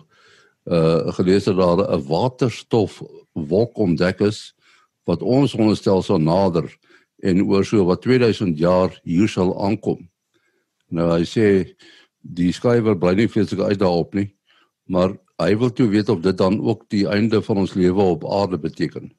uh 0.69 1.13
gelees 1.17 1.43
dat 1.43 1.57
daar 1.57 1.97
'n 1.97 2.07
waterstof 2.07 3.01
wolk 3.33 3.77
ontdek 3.77 4.19
is 4.19 4.55
wat 5.03 5.21
ons 5.21 5.53
onderstelsel 5.53 6.19
nader 6.19 6.77
en 7.19 7.43
oor 7.43 7.65
so 7.65 7.85
wat 7.85 8.01
2000 8.01 8.57
jaar 8.57 8.99
hier 9.03 9.27
sal 9.27 9.55
aankom. 9.65 10.09
Nou 10.87 11.09
hy 11.11 11.25
sê 11.25 11.75
die 12.21 12.51
skrywer 12.53 12.97
bly 12.97 13.13
nie 13.15 13.27
feeslik 13.27 13.59
uit 13.59 13.79
daarop 13.79 14.13
nie, 14.13 14.35
maar 14.85 15.17
hy 15.39 15.55
wil 15.57 15.71
toe 15.71 15.87
weet 15.89 16.09
of 16.09 16.19
dit 16.19 16.37
dan 16.37 16.59
ook 16.61 16.85
die 16.89 17.07
einde 17.07 17.41
van 17.41 17.57
ons 17.57 17.73
lewe 17.73 18.01
op 18.01 18.25
aarde 18.25 18.59
beteken. 18.59 19.11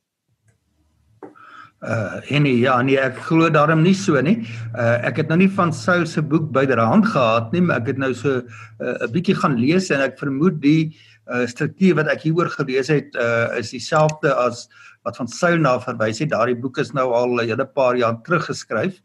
Uh 1.80 2.20
en 2.28 2.42
nee, 2.44 2.58
ja 2.60 2.74
nee 2.84 2.98
ek 3.00 3.16
glo 3.24 3.48
daarom 3.48 3.80
nie 3.80 3.94
so 3.96 4.20
nie. 4.20 4.42
Uh 4.76 4.98
ek 5.08 5.22
het 5.22 5.30
nou 5.32 5.38
nie 5.40 5.48
van 5.56 5.72
Saul 5.72 6.04
se 6.06 6.20
boek 6.20 6.50
byderhand 6.52 7.06
gehad 7.08 7.54
nie, 7.56 7.62
maar 7.64 7.80
ek 7.80 7.94
het 7.94 8.02
nou 8.02 8.12
so 8.14 8.42
'n 8.42 8.44
uh, 8.84 9.08
bietjie 9.08 9.34
gaan 9.34 9.56
lees 9.56 9.88
en 9.90 10.04
ek 10.04 10.18
vermoed 10.20 10.60
die 10.60 10.92
uh 11.32 11.46
struktuur 11.46 11.96
wat 11.96 12.12
ek 12.12 12.26
hieroor 12.28 12.52
gelees 12.52 12.92
het 12.92 13.16
uh 13.16 13.56
is 13.56 13.72
dieselfde 13.72 14.34
as 14.34 14.68
wat 15.08 15.16
van 15.16 15.28
Saul 15.28 15.56
na 15.56 15.78
verwys 15.80 16.20
het. 16.20 16.34
Daardie 16.34 16.60
boek 16.60 16.78
is 16.78 16.92
nou 16.92 17.14
al 17.16 17.40
'n 17.40 17.48
hele 17.48 17.64
paar 17.64 17.96
jaar 17.96 18.20
terug 18.28 18.44
geskryf. 18.44 19.00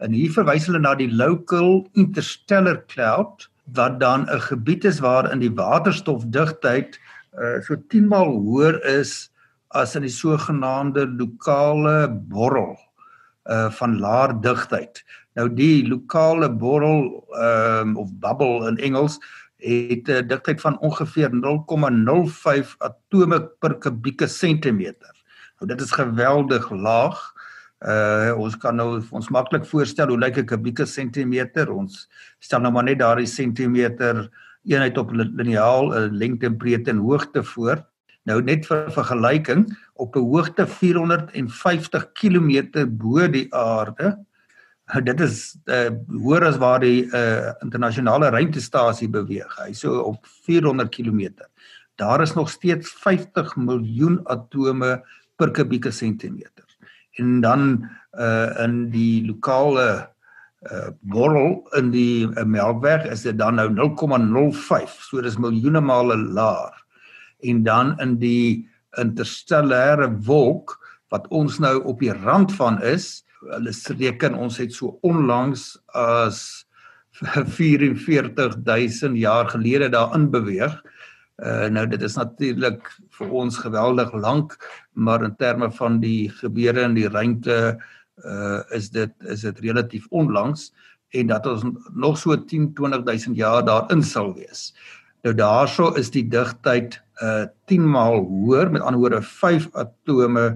En 0.00 0.12
hier 0.12 0.32
verwys 0.32 0.66
hulle 0.66 0.78
na 0.78 0.94
die 0.94 1.08
local 1.08 1.88
interstellar 1.94 2.84
cloud 2.92 3.48
wat 3.72 4.00
dan 4.00 4.28
'n 4.28 4.40
gebied 4.40 4.84
is 4.84 5.00
waar 5.00 5.32
in 5.32 5.40
die 5.40 5.54
waterstofdigtheid 5.56 7.00
uh 7.40 7.62
so 7.62 7.76
10 7.88 8.08
maal 8.08 8.36
hoër 8.44 8.84
is 8.84 9.30
as 9.70 9.94
in 9.96 10.02
die 10.02 10.12
sogenaamde 10.12 11.06
lokale 11.18 12.08
borrel 12.08 12.76
uh 13.50 13.70
van 13.70 13.98
laer 13.98 14.34
digtheid. 14.42 15.02
Nou 15.38 15.48
die 15.48 15.86
lokale 15.88 16.50
borrel 16.50 17.24
ehm 17.38 17.94
um, 17.94 17.96
of 17.96 18.10
bubble 18.20 18.68
in 18.68 18.78
Engels 18.78 19.18
het 19.60 20.08
'n 20.08 20.26
digtheid 20.26 20.60
van 20.60 20.78
ongeveer 20.78 21.30
0,05 21.30 22.76
atome 22.78 23.40
per 23.60 23.78
kubieke 23.78 24.26
sentimeter. 24.26 25.14
Nou 25.58 25.68
dit 25.68 25.80
is 25.80 25.92
geweldig 25.92 26.70
laag. 26.70 27.34
Uh 27.80 28.34
ons 28.36 28.56
kan 28.56 28.76
nou 28.76 29.02
ons 29.10 29.28
maklik 29.28 29.64
voorstel 29.64 30.08
hoe 30.08 30.18
lyk 30.18 30.36
'n 30.38 30.44
kubieke 30.44 30.86
sentimeter? 30.86 31.70
Ons 31.72 32.08
stel 32.38 32.60
nou 32.60 32.72
maar 32.72 32.84
net 32.84 32.98
daardie 32.98 33.26
sentimeter 33.26 34.28
eenheid 34.64 34.98
op 34.98 35.10
liniaal, 35.12 35.94
'n 35.94 36.12
lengte 36.12 36.46
en 36.46 36.56
breedte 36.56 36.90
en 36.90 36.98
hoogte 36.98 37.44
voor. 37.44 37.89
Nou 38.28 38.40
net 38.44 38.66
vir 38.68 38.90
vergelyking, 38.92 39.64
op 39.94 40.16
'n 40.16 40.26
hoogte 40.32 40.66
450 40.66 42.12
km 42.12 42.84
bo 42.88 43.28
die 43.28 43.48
aarde, 43.54 44.18
dit 45.08 45.20
is 45.20 45.56
uh, 45.70 45.90
hoër 46.24 46.44
as 46.50 46.58
waar 46.58 46.80
die 46.82 47.06
uh, 47.14 47.52
internasionale 47.62 48.30
ruimtestasie 48.30 49.08
beweeg. 49.08 49.50
Hy 49.62 49.72
so 49.72 50.00
op 50.02 50.26
400 50.46 50.90
km. 50.90 51.30
Daar 52.00 52.22
is 52.22 52.34
nog 52.34 52.50
steeds 52.50 52.90
50 53.02 53.56
miljoen 53.56 54.20
atome 54.24 55.00
per 55.36 55.50
kubieke 55.50 55.90
sentimeter. 55.90 56.66
En 57.20 57.40
dan 57.40 57.88
uh, 58.18 58.64
in 58.64 58.88
die 58.90 59.26
lokale 59.26 60.08
uh 60.60 60.90
borrel 61.08 61.62
in 61.78 61.88
die 61.88 62.28
uh, 62.28 62.42
Melkweg 62.44 63.06
is 63.08 63.22
dit 63.24 63.38
dan 63.38 63.56
nou 63.56 63.70
0,05 63.72 64.98
so 65.00 65.22
dis 65.24 65.38
miljoene 65.40 65.80
male 65.80 66.18
laer 66.20 66.79
en 67.42 67.62
dan 67.62 67.94
in 68.00 68.16
die 68.20 68.68
interstellêre 68.98 70.10
wolk 70.26 70.76
wat 71.10 71.26
ons 71.34 71.58
nou 71.58 71.76
op 71.84 72.00
die 72.02 72.14
rand 72.14 72.52
van 72.58 72.80
is 72.82 73.22
hulle 73.48 73.72
reken 73.98 74.36
ons 74.36 74.58
het 74.60 74.74
so 74.74 74.98
onlangs 75.06 75.72
as 75.96 76.66
44000 77.56 79.16
jaar 79.18 79.48
gelede 79.50 79.90
daarin 79.92 80.30
beweeg. 80.30 80.76
Uh, 81.40 81.66
nou 81.72 81.86
dit 81.88 82.02
is 82.02 82.16
natuurlik 82.16 82.84
vir 83.16 83.30
ons 83.32 83.56
geweldig 83.58 84.12
lank 84.12 84.56
maar 84.92 85.24
in 85.24 85.32
terme 85.40 85.70
van 85.72 85.96
die 86.00 86.28
gebeure 86.36 86.84
in 86.84 86.94
die 86.98 87.08
ruimte 87.08 87.56
uh, 88.24 88.60
is 88.76 88.90
dit 88.92 89.12
is 89.24 89.46
dit 89.48 89.62
relatief 89.64 90.04
onlangs 90.10 90.68
en 91.16 91.32
dat 91.32 91.46
ons 91.48 91.64
nog 91.96 92.18
so 92.20 92.36
10 92.36 92.74
20000 92.76 93.36
jaar 93.40 93.64
daarin 93.64 94.04
sal 94.04 94.34
wees 94.36 94.74
nou 95.26 95.34
daarso 95.36 95.90
is 96.00 96.10
die 96.14 96.24
digtheid 96.28 97.00
uh 97.20 97.44
10 97.68 97.84
maal 97.84 98.22
hoër 98.24 98.70
met 98.72 98.82
ander 98.82 99.00
woorde 99.00 99.22
5 99.22 99.68
atome 99.82 100.46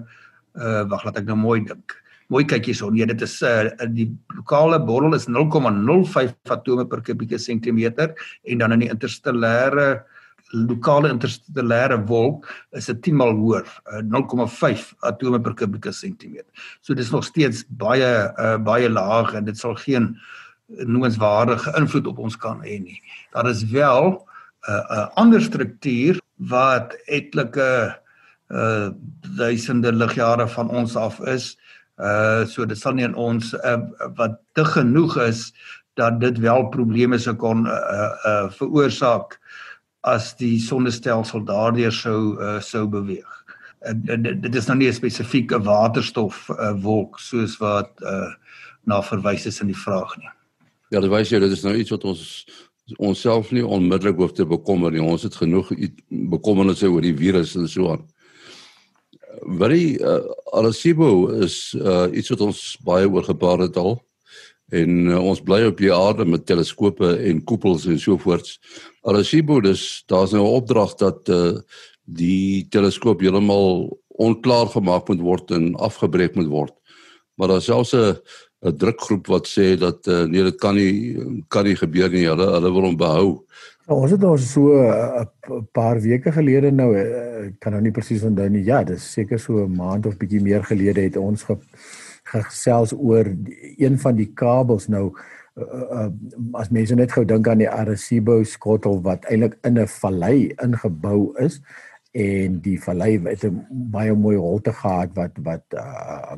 uh 0.55 0.83
wag 0.89 1.05
laat 1.05 1.21
ek 1.21 1.29
nou 1.29 1.37
mooi 1.37 1.61
dink. 1.67 1.97
Mooi 2.33 2.45
kyk 2.49 2.71
hierso. 2.71 2.89
Nee, 2.91 3.07
dit 3.07 3.23
is 3.27 3.37
uh 3.45 3.69
die 3.93 4.09
lokale 4.37 4.81
borrel 4.81 5.17
is 5.17 5.29
0,05 5.29 6.35
atome 6.57 6.89
per 6.89 7.05
kubieke 7.05 7.39
sentimeter 7.39 8.15
en 8.45 8.65
dan 8.65 8.77
in 8.77 8.87
die 8.87 8.93
interstellêre 8.93 10.05
lokale 10.55 11.11
interstellêre 11.11 11.99
wolk 12.07 12.47
is 12.79 12.87
dit 12.87 13.01
10 13.09 13.17
maal 13.19 13.33
hoër, 13.35 13.65
uh, 13.91 14.03
0,5 14.07 14.93
atome 15.09 15.41
per 15.43 15.57
kubieke 15.59 15.93
sentimeter. 15.93 16.49
So 16.81 16.95
dis 16.95 17.11
nog 17.13 17.25
steeds 17.27 17.65
baie 17.69 18.13
uh 18.39 18.57
baie 18.63 18.89
laag 18.89 19.35
en 19.35 19.45
dit 19.45 19.59
sal 19.59 19.77
geen 19.85 20.15
noemenswaardige 20.69 21.75
invloed 21.77 22.07
op 22.09 22.23
ons 22.25 22.37
kan 22.41 22.63
hê 22.65 22.79
nie. 22.81 23.01
Daar 23.35 23.51
is 23.51 23.65
wel 23.69 24.25
'n 24.69 24.73
uh, 24.73 24.85
'n 24.91 24.99
uh, 24.99 25.09
ander 25.21 25.43
struktuur 25.43 26.21
wat 26.37 26.97
etlike 27.07 27.95
uh 28.49 28.89
duisende 29.37 29.93
ligjare 29.93 30.49
van 30.49 30.69
ons 30.71 30.97
af 30.97 31.21
is. 31.21 31.57
Uh 31.97 32.45
so 32.47 32.65
dit 32.65 32.79
sal 32.79 32.95
nie 32.95 33.05
in 33.05 33.15
ons 33.15 33.55
uh, 33.55 33.81
wat 34.17 34.41
te 34.53 34.65
genoeg 34.65 35.17
is 35.17 35.53
dat 35.95 36.21
dit 36.21 36.39
wel 36.39 36.69
probleme 36.69 37.19
sou 37.19 37.35
kon 37.35 37.67
uh 37.67 38.11
uh 38.27 38.51
veroorsaak 38.51 39.39
as 40.05 40.35
die 40.37 40.59
sonnestelsel 40.61 41.45
daardeur 41.45 41.93
sou 41.93 42.37
uh, 42.37 42.61
sou 42.61 42.87
beweeg. 42.89 43.45
Uh, 43.89 44.17
dit 44.21 44.55
is 44.55 44.67
nou 44.67 44.77
nie 44.77 44.89
'n 44.89 45.01
spesifieke 45.01 45.59
waterstof 45.59 46.51
uh, 46.51 46.73
wolk 46.83 47.19
soos 47.19 47.57
wat 47.59 47.91
uh 48.03 48.33
na 48.85 49.01
verwys 49.03 49.47
is 49.47 49.61
in 49.61 49.67
die 49.67 49.83
vraag 49.85 50.17
nie. 50.19 50.29
Ja, 50.93 51.01
dit 51.01 51.11
wys 51.11 51.31
jy 51.33 51.39
dit 51.41 51.51
is 51.51 51.65
nou 51.65 51.75
iets 51.75 51.91
wat 51.91 52.05
ons 52.05 52.47
ons 52.99 53.21
self 53.21 53.51
nie 53.53 53.65
onmiddellik 53.65 54.19
hoef 54.21 54.35
te 54.37 54.47
bekommer 54.47 54.93
nie. 54.93 55.03
Ons 55.03 55.25
het 55.25 55.37
genoeg 55.39 55.71
bekommernisse 56.09 56.91
oor 56.91 57.05
die 57.05 57.17
virus 57.17 57.55
en 57.57 57.69
so 57.69 57.95
aan. 57.95 58.05
Baie 59.59 59.97
uh, 59.99 60.21
Arecibo 60.57 61.29
is 61.43 61.75
uh, 61.79 62.07
iets 62.13 62.31
wat 62.33 62.45
ons 62.45 62.61
baie 62.85 63.09
oor 63.09 63.25
gepraat 63.27 63.67
het 63.67 63.79
al 63.81 63.97
en 64.73 65.09
uh, 65.11 65.19
ons 65.21 65.43
bly 65.45 65.65
op 65.69 65.81
die 65.81 65.93
aarde 65.93 66.25
met 66.25 66.47
teleskope 66.47 67.17
en 67.29 67.43
koepels 67.45 67.89
en 67.91 67.99
so 68.01 68.17
voorts. 68.21 68.59
Arecibo 69.05 69.61
dis 69.65 70.05
daar's 70.09 70.33
nou 70.33 70.45
'n 70.45 70.57
opdrag 70.61 70.95
dat 71.01 71.29
uh, 71.29 71.59
die 72.05 72.67
teleskoop 72.71 73.21
heeltemal 73.21 73.99
onklaar 74.09 74.69
gemaak 74.71 75.09
moet 75.09 75.21
word 75.21 75.51
en 75.51 75.75
afgebreek 75.75 76.37
moet 76.37 76.49
word. 76.49 76.75
Maar 77.35 77.49
daar's 77.49 77.65
selfs 77.65 77.95
'n 77.95 78.21
'n 78.65 78.77
drukgroep 78.77 79.27
wat 79.27 79.47
sê 79.47 79.77
dat 79.77 80.07
uh, 80.07 80.25
nee 80.25 80.43
dit 80.43 80.59
kan 80.61 80.75
nie 80.75 81.19
kan 81.49 81.65
nie 81.65 81.77
gebeur 81.77 82.11
nie. 82.11 82.27
Hulle 82.29 82.47
hulle 82.57 82.73
wil 82.73 82.89
hom 82.89 82.97
behou. 82.97 83.29
Nou, 83.87 83.99
ons 84.01 84.11
het 84.11 84.25
ons 84.25 84.53
so 84.53 84.73
'n 84.73 84.89
uh, 85.21 85.61
paar 85.73 86.01
weke 86.01 86.33
gelede 86.33 86.71
nou 86.73 86.97
uh, 86.97 87.53
kan 87.61 87.73
nou 87.73 87.83
nie 87.83 87.93
presies 87.93 88.25
onthou 88.25 88.49
nie. 88.49 88.65
Ja, 88.65 88.83
dis 88.85 89.13
seker 89.13 89.39
so 89.39 89.65
'n 89.65 89.77
maand 89.77 90.07
of 90.07 90.17
bietjie 90.17 90.41
meer 90.41 90.65
gelede 90.65 91.01
het 91.01 91.17
ons 91.17 91.43
ge, 91.43 91.59
gesels 92.25 92.93
oor 92.97 93.25
die, 93.25 93.75
een 93.79 93.99
van 93.99 94.17
die 94.17 94.31
kabels 94.35 94.89
nou 94.89 95.13
uh, 95.57 95.65
uh, 95.65 96.09
as 96.53 96.71
mense 96.71 96.95
net 96.95 97.13
gou 97.13 97.25
dink 97.25 97.49
aan 97.49 97.61
die 97.63 97.71
Arecibo 97.71 98.43
skottel 98.45 99.03
wat 99.03 99.25
eintlik 99.29 99.59
in 99.63 99.79
'n 99.79 99.87
vallei 99.87 100.55
ingebou 100.63 101.35
is 101.39 101.61
en 102.15 102.61
die 102.63 102.79
vallei 102.81 103.19
het 103.27 103.45
'n 103.45 103.67
baie 103.71 104.15
mooi 104.15 104.37
holte 104.37 104.73
gehad 104.73 105.11
wat 105.15 105.33
wat 105.43 105.65
uh, 105.75 106.37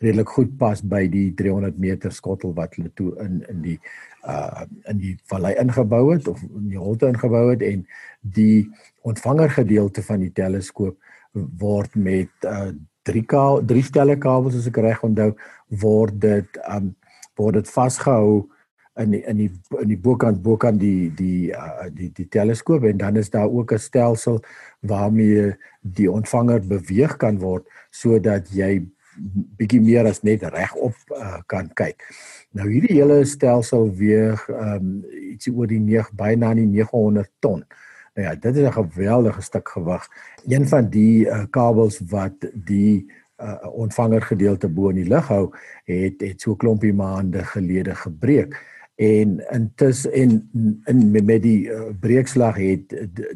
redelik 0.00 0.28
goed 0.32 0.52
pas 0.58 0.80
by 0.80 1.04
die 1.12 1.30
300 1.36 1.78
meter 1.78 2.12
skottel 2.12 2.54
wat 2.56 2.76
hulle 2.76 2.90
toe 2.96 3.12
in 3.24 3.40
in 3.52 3.64
die 3.64 3.78
uh 4.28 4.64
in 4.92 5.00
die 5.00 5.14
vallei 5.32 5.54
ingebou 5.60 6.02
het 6.12 6.28
of 6.28 6.40
in 6.42 6.68
die 6.72 6.80
holte 6.80 7.08
ingebou 7.08 7.50
het 7.50 7.64
en 7.64 7.86
die 8.20 8.68
ontvanger 9.08 9.50
gedeelte 9.50 10.04
van 10.04 10.24
die 10.24 10.32
teleskoop 10.32 10.96
word 11.60 11.96
met 11.96 12.48
uh 12.48 12.70
drie 13.08 13.24
ka 13.24 13.44
drie 13.64 13.84
stelle 13.84 14.16
kabels 14.20 14.56
as 14.56 14.68
ek 14.68 14.80
reg 14.84 15.04
onthou 15.04 15.32
word 15.82 16.16
dit 16.20 16.60
um 16.68 16.94
word 17.40 17.60
dit 17.60 17.68
vasgehou 17.72 18.48
in 19.00 19.14
die, 19.14 19.20
in 19.24 19.36
die 19.36 19.50
in 19.80 19.88
die 19.88 20.00
bokant 20.00 20.40
bokant 20.44 20.80
die 20.80 21.10
die 21.16 21.52
uh 21.56 21.88
die 21.92 22.10
die 22.16 22.28
teleskoop 22.28 22.84
en 22.88 23.00
dan 23.00 23.16
is 23.16 23.30
daar 23.32 23.48
ook 23.48 23.72
'n 23.72 23.78
stelsel 23.78 24.40
waarmee 24.80 25.56
die 25.80 26.10
ontvanger 26.10 26.60
beweeg 26.60 27.16
kan 27.16 27.38
word 27.38 27.68
sodat 27.90 28.48
jy 28.52 28.80
bietjie 29.60 29.80
meer 29.84 30.08
as 30.08 30.22
net 30.26 30.42
regop 30.54 30.96
uh, 31.16 31.38
kan 31.50 31.68
kyk. 31.76 32.02
Nou 32.56 32.68
hierdie 32.70 32.96
hele 32.98 33.22
stelsel 33.28 33.90
weeg 33.98 34.46
ehm 34.48 34.76
um, 34.76 34.90
ietsie 35.30 35.52
oor 35.54 35.70
die 35.70 35.80
9 35.80 36.16
byna 36.18 36.54
die 36.58 36.66
900 36.66 37.30
ton. 37.40 37.64
Nou 38.16 38.26
ja, 38.26 38.34
dit 38.34 38.56
is 38.56 38.66
'n 38.66 38.72
geweldige 38.72 39.42
stuk 39.42 39.68
gewig. 39.68 40.08
Een 40.48 40.68
van 40.68 40.90
die 40.90 41.26
uh, 41.26 41.44
kabels 41.50 42.00
wat 42.10 42.50
die 42.54 43.06
uh, 43.40 43.56
ontvanger 43.72 44.22
gedeelte 44.22 44.68
bo 44.68 44.88
in 44.88 44.96
die 44.96 45.08
lug 45.08 45.28
hou, 45.28 45.50
het 45.84 46.20
het 46.20 46.40
so 46.40 46.56
klompie 46.56 46.92
maande 46.92 47.44
gelede 47.44 47.94
gebreek 47.94 48.56
en 49.00 49.38
intussen 49.50 50.12
en 50.12 50.50
in 50.84 51.10
met 51.10 51.42
die 51.42 51.70
uh, 51.72 51.88
breekslag 52.00 52.58
het 52.60 52.90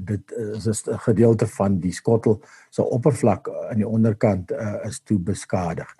dit 0.04 0.32
is 0.60 0.84
'n 0.84 0.98
gedeelte 1.06 1.46
van 1.46 1.78
die 1.80 1.92
skottel 1.92 2.40
se 2.42 2.48
so 2.68 2.82
oppervlak 2.82 3.48
aan 3.48 3.80
die 3.80 3.88
onderkant 3.88 4.52
uh, 4.52 4.74
is 4.84 5.00
toe 5.00 5.18
beskadig. 5.18 5.94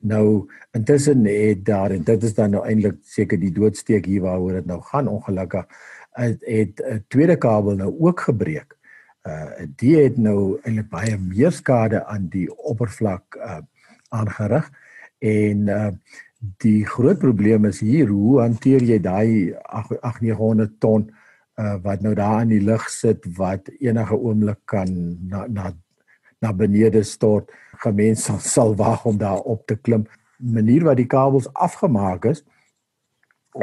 Nou 0.00 0.50
intussen 0.70 1.24
het 1.24 1.64
daar 1.64 1.90
en 1.90 2.02
dit 2.02 2.22
is 2.22 2.34
dan 2.34 2.50
nou 2.50 2.66
eintlik 2.66 2.96
seker 3.02 3.40
die 3.40 3.52
doodsteek 3.52 4.04
hier 4.04 4.20
waaroor 4.22 4.52
dit 4.52 4.66
nou 4.66 4.80
gaan 4.82 5.08
ongelukkig 5.08 5.66
het 6.12 6.82
'n 6.84 7.04
tweede 7.08 7.36
kabel 7.36 7.74
nou 7.76 7.94
ook 7.98 8.20
gebreek. 8.20 8.76
Uh 9.22 9.50
die 9.76 9.96
het 9.96 10.16
nou 10.16 10.60
eintlik 10.62 10.88
baie 10.88 11.18
meer 11.18 11.52
skade 11.52 12.04
aan 12.04 12.28
die 12.28 12.56
oppervlak 12.56 13.36
uh 13.36 13.58
aangerig 14.08 14.70
en 15.18 15.66
uh 15.68 15.90
die 16.38 16.84
groot 16.86 17.18
probleem 17.18 17.66
is 17.66 17.80
hier 17.82 18.10
hoe 18.12 18.40
hanteer 18.40 18.82
jy 18.86 18.98
daai 19.02 19.54
8900 19.74 20.78
ton 20.82 21.08
uh 21.58 21.74
wat 21.82 22.02
nou 22.06 22.14
daar 22.14 22.44
in 22.44 22.52
die 22.54 22.62
lug 22.62 22.86
sit 22.90 23.24
wat 23.38 23.66
enige 23.80 24.14
oomblik 24.14 24.60
kan 24.70 24.92
na 25.26 25.46
na 25.46 25.72
na 26.38 26.52
benede 26.52 27.02
stort. 27.02 27.50
Gemens 27.82 28.24
sal, 28.24 28.38
sal 28.38 28.76
wag 28.78 29.04
om 29.04 29.18
daar 29.18 29.40
op 29.42 29.66
te 29.66 29.74
klim. 29.74 30.06
Manier 30.38 30.84
wat 30.86 30.96
die 30.96 31.06
kabels 31.10 31.50
afgemaak 31.52 32.24
is 32.30 32.44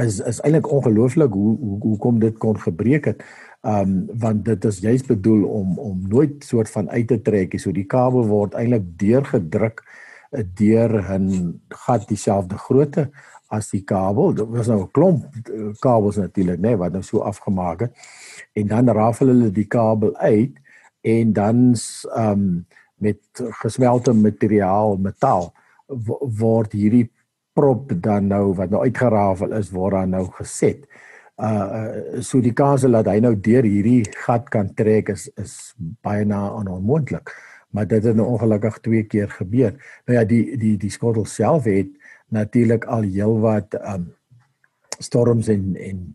is 0.04 0.20
is 0.20 0.42
eintlik 0.44 0.68
ongelooflik 0.72 1.32
hoe 1.32 1.58
hoe 1.58 1.80
hoe 1.80 1.98
kom 1.98 2.20
dit 2.20 2.38
kon 2.38 2.60
gebreek 2.60 3.06
het. 3.06 3.24
Um, 3.62 4.06
want 4.20 4.46
dit 4.46 4.66
is 4.66 4.80
juist 4.80 5.08
bedoel 5.08 5.46
om 5.48 5.80
om 5.80 6.02
nooit 6.08 6.44
soort 6.44 6.70
van 6.70 6.90
uit 6.90 7.08
te 7.08 7.22
trek 7.22 7.54
nie. 7.54 7.62
So 7.62 7.72
die 7.72 7.88
kabel 7.88 8.28
word 8.28 8.54
eintlik 8.54 8.84
deurgedruk 9.00 9.86
eh, 10.32 10.44
deur 10.54 10.92
'n 11.18 11.62
gat 11.70 12.08
dieselfde 12.08 12.58
grootte 12.58 13.10
as 13.48 13.70
die 13.70 13.84
kabel. 13.84 14.34
Dit 14.34 14.48
was 14.48 14.68
nou 14.68 14.82
'n 14.82 14.92
klomp 14.92 15.26
eh, 15.26 15.74
kabels 15.80 16.16
natuurlik, 16.16 16.60
né, 16.60 16.68
nee, 16.68 16.78
wat 16.78 16.92
nou 16.92 17.04
so 17.04 17.20
afgemaak 17.20 17.80
het. 17.80 17.94
En 18.54 18.68
dan 18.68 18.90
rafel 18.90 19.28
hulle 19.28 19.52
die 19.52 19.68
kabel 19.68 20.16
uit 20.18 20.54
en 21.02 21.34
dan 21.34 21.76
ehm 22.16 22.32
um, 22.32 22.66
met 22.96 23.20
gesmelte 23.62 24.14
materiaal, 24.14 24.98
metaal 24.98 25.54
word 26.40 26.72
hierdie 26.72 27.12
prop 27.54 27.92
dan 28.04 28.28
nou 28.28 28.54
wat 28.58 28.70
nou 28.70 28.84
uitgerafel 28.84 29.54
is 29.60 29.72
word 29.72 29.96
dan 30.00 30.10
nou 30.10 30.26
geset. 30.40 30.88
Uh 31.36 32.22
so 32.24 32.40
die 32.40 32.54
kans 32.56 32.86
dat 32.88 33.10
hy 33.12 33.20
nou 33.20 33.34
deur 33.36 33.64
hierdie 33.68 34.06
gat 34.24 34.50
kan 34.50 34.72
trek 34.74 35.12
is 35.12 35.28
is 35.36 35.76
baie 35.78 36.26
na 36.26 36.48
onmoontlik. 36.56 37.32
Maar 37.76 37.88
dit 37.92 38.04
het 38.08 38.16
nou 38.16 38.28
ongelukkig 38.32 38.80
twee 38.80 39.04
keer 39.04 39.30
gebeur. 39.30 39.74
Nou 40.08 40.20
ja, 40.20 40.26
die 40.26 40.58
die 40.58 40.76
die 40.80 40.92
skottel 40.94 41.26
self 41.28 41.68
het 41.68 41.92
natuurlik 42.32 42.86
al 42.88 43.04
heelwat 43.04 43.76
um 43.84 44.14
storms 45.04 45.52
en 45.52 45.74
en 45.76 46.06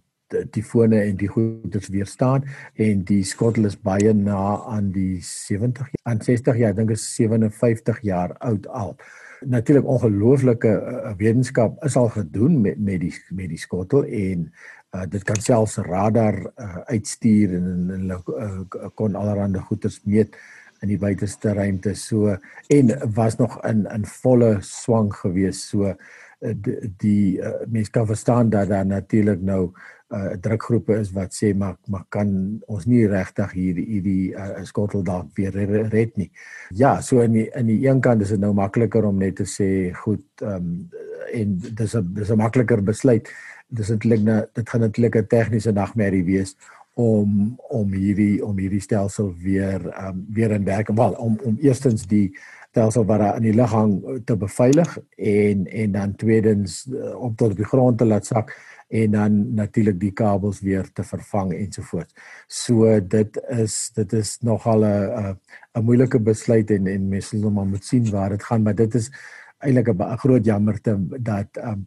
tifone 0.54 1.00
en 1.02 1.16
die 1.18 1.28
goeders 1.28 1.88
weerstaan. 1.92 2.46
En 2.74 3.02
die 3.04 3.22
skottel 3.26 3.66
is 3.68 3.76
baie 3.76 4.12
na 4.14 4.60
aan 4.70 4.92
die 4.94 5.18
70 5.26 5.90
aan 6.08 6.22
60 6.22 6.60
jaar, 6.60 6.72
ek 6.72 6.78
dink 6.80 6.94
is 6.94 7.08
57 7.16 8.00
jaar 8.06 8.36
oud 8.38 8.68
al. 8.68 8.94
Natuurlik 9.40 9.88
ongelooflike 9.88 10.70
uh, 10.70 11.12
wetenskap 11.18 11.80
is 11.84 11.96
al 11.96 12.10
gedoen 12.12 12.60
met 12.60 12.78
met 12.78 13.00
die 13.00 13.12
met 13.36 13.48
die 13.52 13.60
skottel 13.60 14.04
en 14.04 14.46
uh, 14.94 15.04
dit 15.08 15.24
kan 15.24 15.40
selfs 15.40 15.78
radar 15.86 16.38
uh, 16.44 16.82
uitstuur 16.92 17.54
en 17.58 17.70
hulle 17.96 18.20
uh, 18.36 18.90
kon 18.94 19.16
allerlei 19.16 19.64
goeters 19.68 20.00
meet 20.04 20.36
in 20.82 20.88
die 20.88 20.98
buiteste 20.98 21.54
ruimte 21.54 21.94
so 21.94 22.36
en 22.68 22.92
was 23.14 23.36
nog 23.36 23.58
in 23.68 23.86
in 23.94 24.04
volle 24.04 24.58
swang 24.60 25.12
gewees 25.14 25.68
so 25.68 25.84
uh, 25.84 25.94
die, 26.40 26.92
die 26.96 27.38
uh, 27.38 27.60
mense 27.68 27.90
kan 27.90 28.06
verstaan 28.06 28.50
dat 28.50 28.68
daar 28.68 28.86
natuurlik 28.86 29.40
nou 29.40 29.72
uh 30.10 30.32
drukgroepe 30.42 30.96
is 30.98 31.12
wat 31.14 31.30
sê 31.36 31.52
maar 31.54 31.76
maar 31.86 32.02
kan 32.08 32.30
ons 32.66 32.86
nie 32.90 33.04
regtig 33.06 33.52
hier 33.54 33.76
hierdie 33.78 34.32
uh, 34.34 34.64
skottel 34.66 35.04
dalk 35.06 35.28
weer 35.36 35.54
red 35.92 36.16
nie. 36.18 36.30
Ja, 36.74 36.96
so 37.00 37.20
in 37.22 37.36
die, 37.36 37.46
in 37.54 37.70
die 37.70 37.86
een 37.86 38.00
kant 38.02 38.22
is 38.22 38.32
dit 38.34 38.42
nou 38.42 38.50
makliker 38.54 39.06
om 39.06 39.22
net 39.22 39.36
te 39.38 39.46
sê 39.46 39.92
goed 40.02 40.24
um, 40.42 40.90
en 41.30 41.54
dis 41.62 41.94
'n 41.94 42.10
dis 42.14 42.30
'n 42.30 42.42
makliker 42.42 42.82
besluit. 42.82 43.30
Dis 43.68 43.90
eintlik 43.90 44.26
nou 44.26 44.40
dit 44.52 44.68
gaan 44.68 44.82
eintlik 44.82 45.16
'n 45.16 45.26
tegniese 45.26 45.72
nagmerrie 45.72 46.24
wees 46.24 46.56
om 47.00 47.54
om 47.56 47.92
hierdie 47.92 48.44
om 48.44 48.58
hierdie 48.58 48.82
stelsel 48.84 49.32
weer 49.42 49.86
ehm 49.88 50.08
um, 50.08 50.24
weer 50.36 50.50
in 50.56 50.64
werk 50.64 50.90
wel 51.02 51.12
om 51.12 51.38
om 51.44 51.56
eerstens 51.60 52.06
die 52.06 52.28
stelsel 52.70 53.04
wat 53.04 53.18
daar 53.18 53.38
in 53.40 53.48
die 53.48 53.54
lug 53.54 53.72
hang 53.74 53.94
te 54.24 54.36
beveilig 54.36 54.98
en 55.16 55.64
en 55.66 55.92
dan 55.92 56.14
tweedens 56.16 56.84
uh, 56.86 57.16
om 57.18 57.34
tot 57.34 57.50
op 57.50 57.56
die 57.56 57.70
grond 57.72 57.98
te 57.98 58.06
laat 58.06 58.26
sak 58.26 58.54
en 58.90 59.10
dan 59.10 59.54
natuurlik 59.54 60.00
die 60.00 60.12
kabels 60.12 60.60
weer 60.60 60.88
te 60.92 61.04
vervang 61.06 61.52
ensovoorts. 61.54 62.14
So 62.46 62.98
dit 63.00 63.38
is 63.48 63.90
dit 63.94 64.12
is 64.12 64.38
nogal 64.42 64.84
'n 64.84 65.36
'n 65.78 65.84
moeilike 65.84 66.20
besluit 66.20 66.70
en 66.70 66.86
en 66.86 67.08
mense 67.08 67.36
moet 67.36 67.54
maar 67.54 67.66
moet 67.66 67.84
sien 67.84 68.10
waar 68.10 68.30
dit 68.30 68.42
gaan, 68.42 68.62
maar 68.62 68.74
dit 68.74 68.94
is 68.94 69.10
eintlik 69.58 69.88
'n 69.88 70.18
groot 70.18 70.44
jammerte 70.44 70.98
dat 71.20 71.48
um 71.56 71.86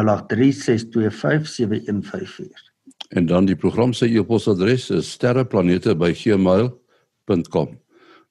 En 3.09 3.27
dan 3.27 3.45
die 3.45 3.57
program 3.57 3.93
se 3.93 4.07
e-posadres 4.07 4.91
is 4.91 5.11
sterreplanete@gmail.com. 5.11 7.81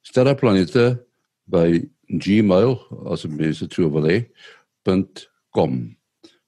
Sterreplanete 0.02 1.06
by 1.44 1.90
gmail 2.06 2.88
as 3.06 3.28
mense 3.28 3.68
toe 3.68 3.92
wil 3.92 4.08
hê.com. 4.08 5.98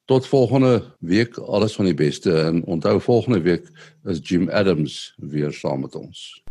Tot 0.05 0.27
volgende 0.27 0.95
week 0.99 1.37
alles 1.37 1.75
van 1.75 1.85
die 1.85 1.93
beste 1.93 2.41
en 2.41 2.63
onthou 2.63 3.01
volgende 3.01 3.41
week 3.41 3.69
is 4.03 4.19
Jim 4.23 4.49
Adams 4.49 5.13
weer 5.17 5.53
saam 5.53 5.81
met 5.81 5.95
ons. 5.95 6.43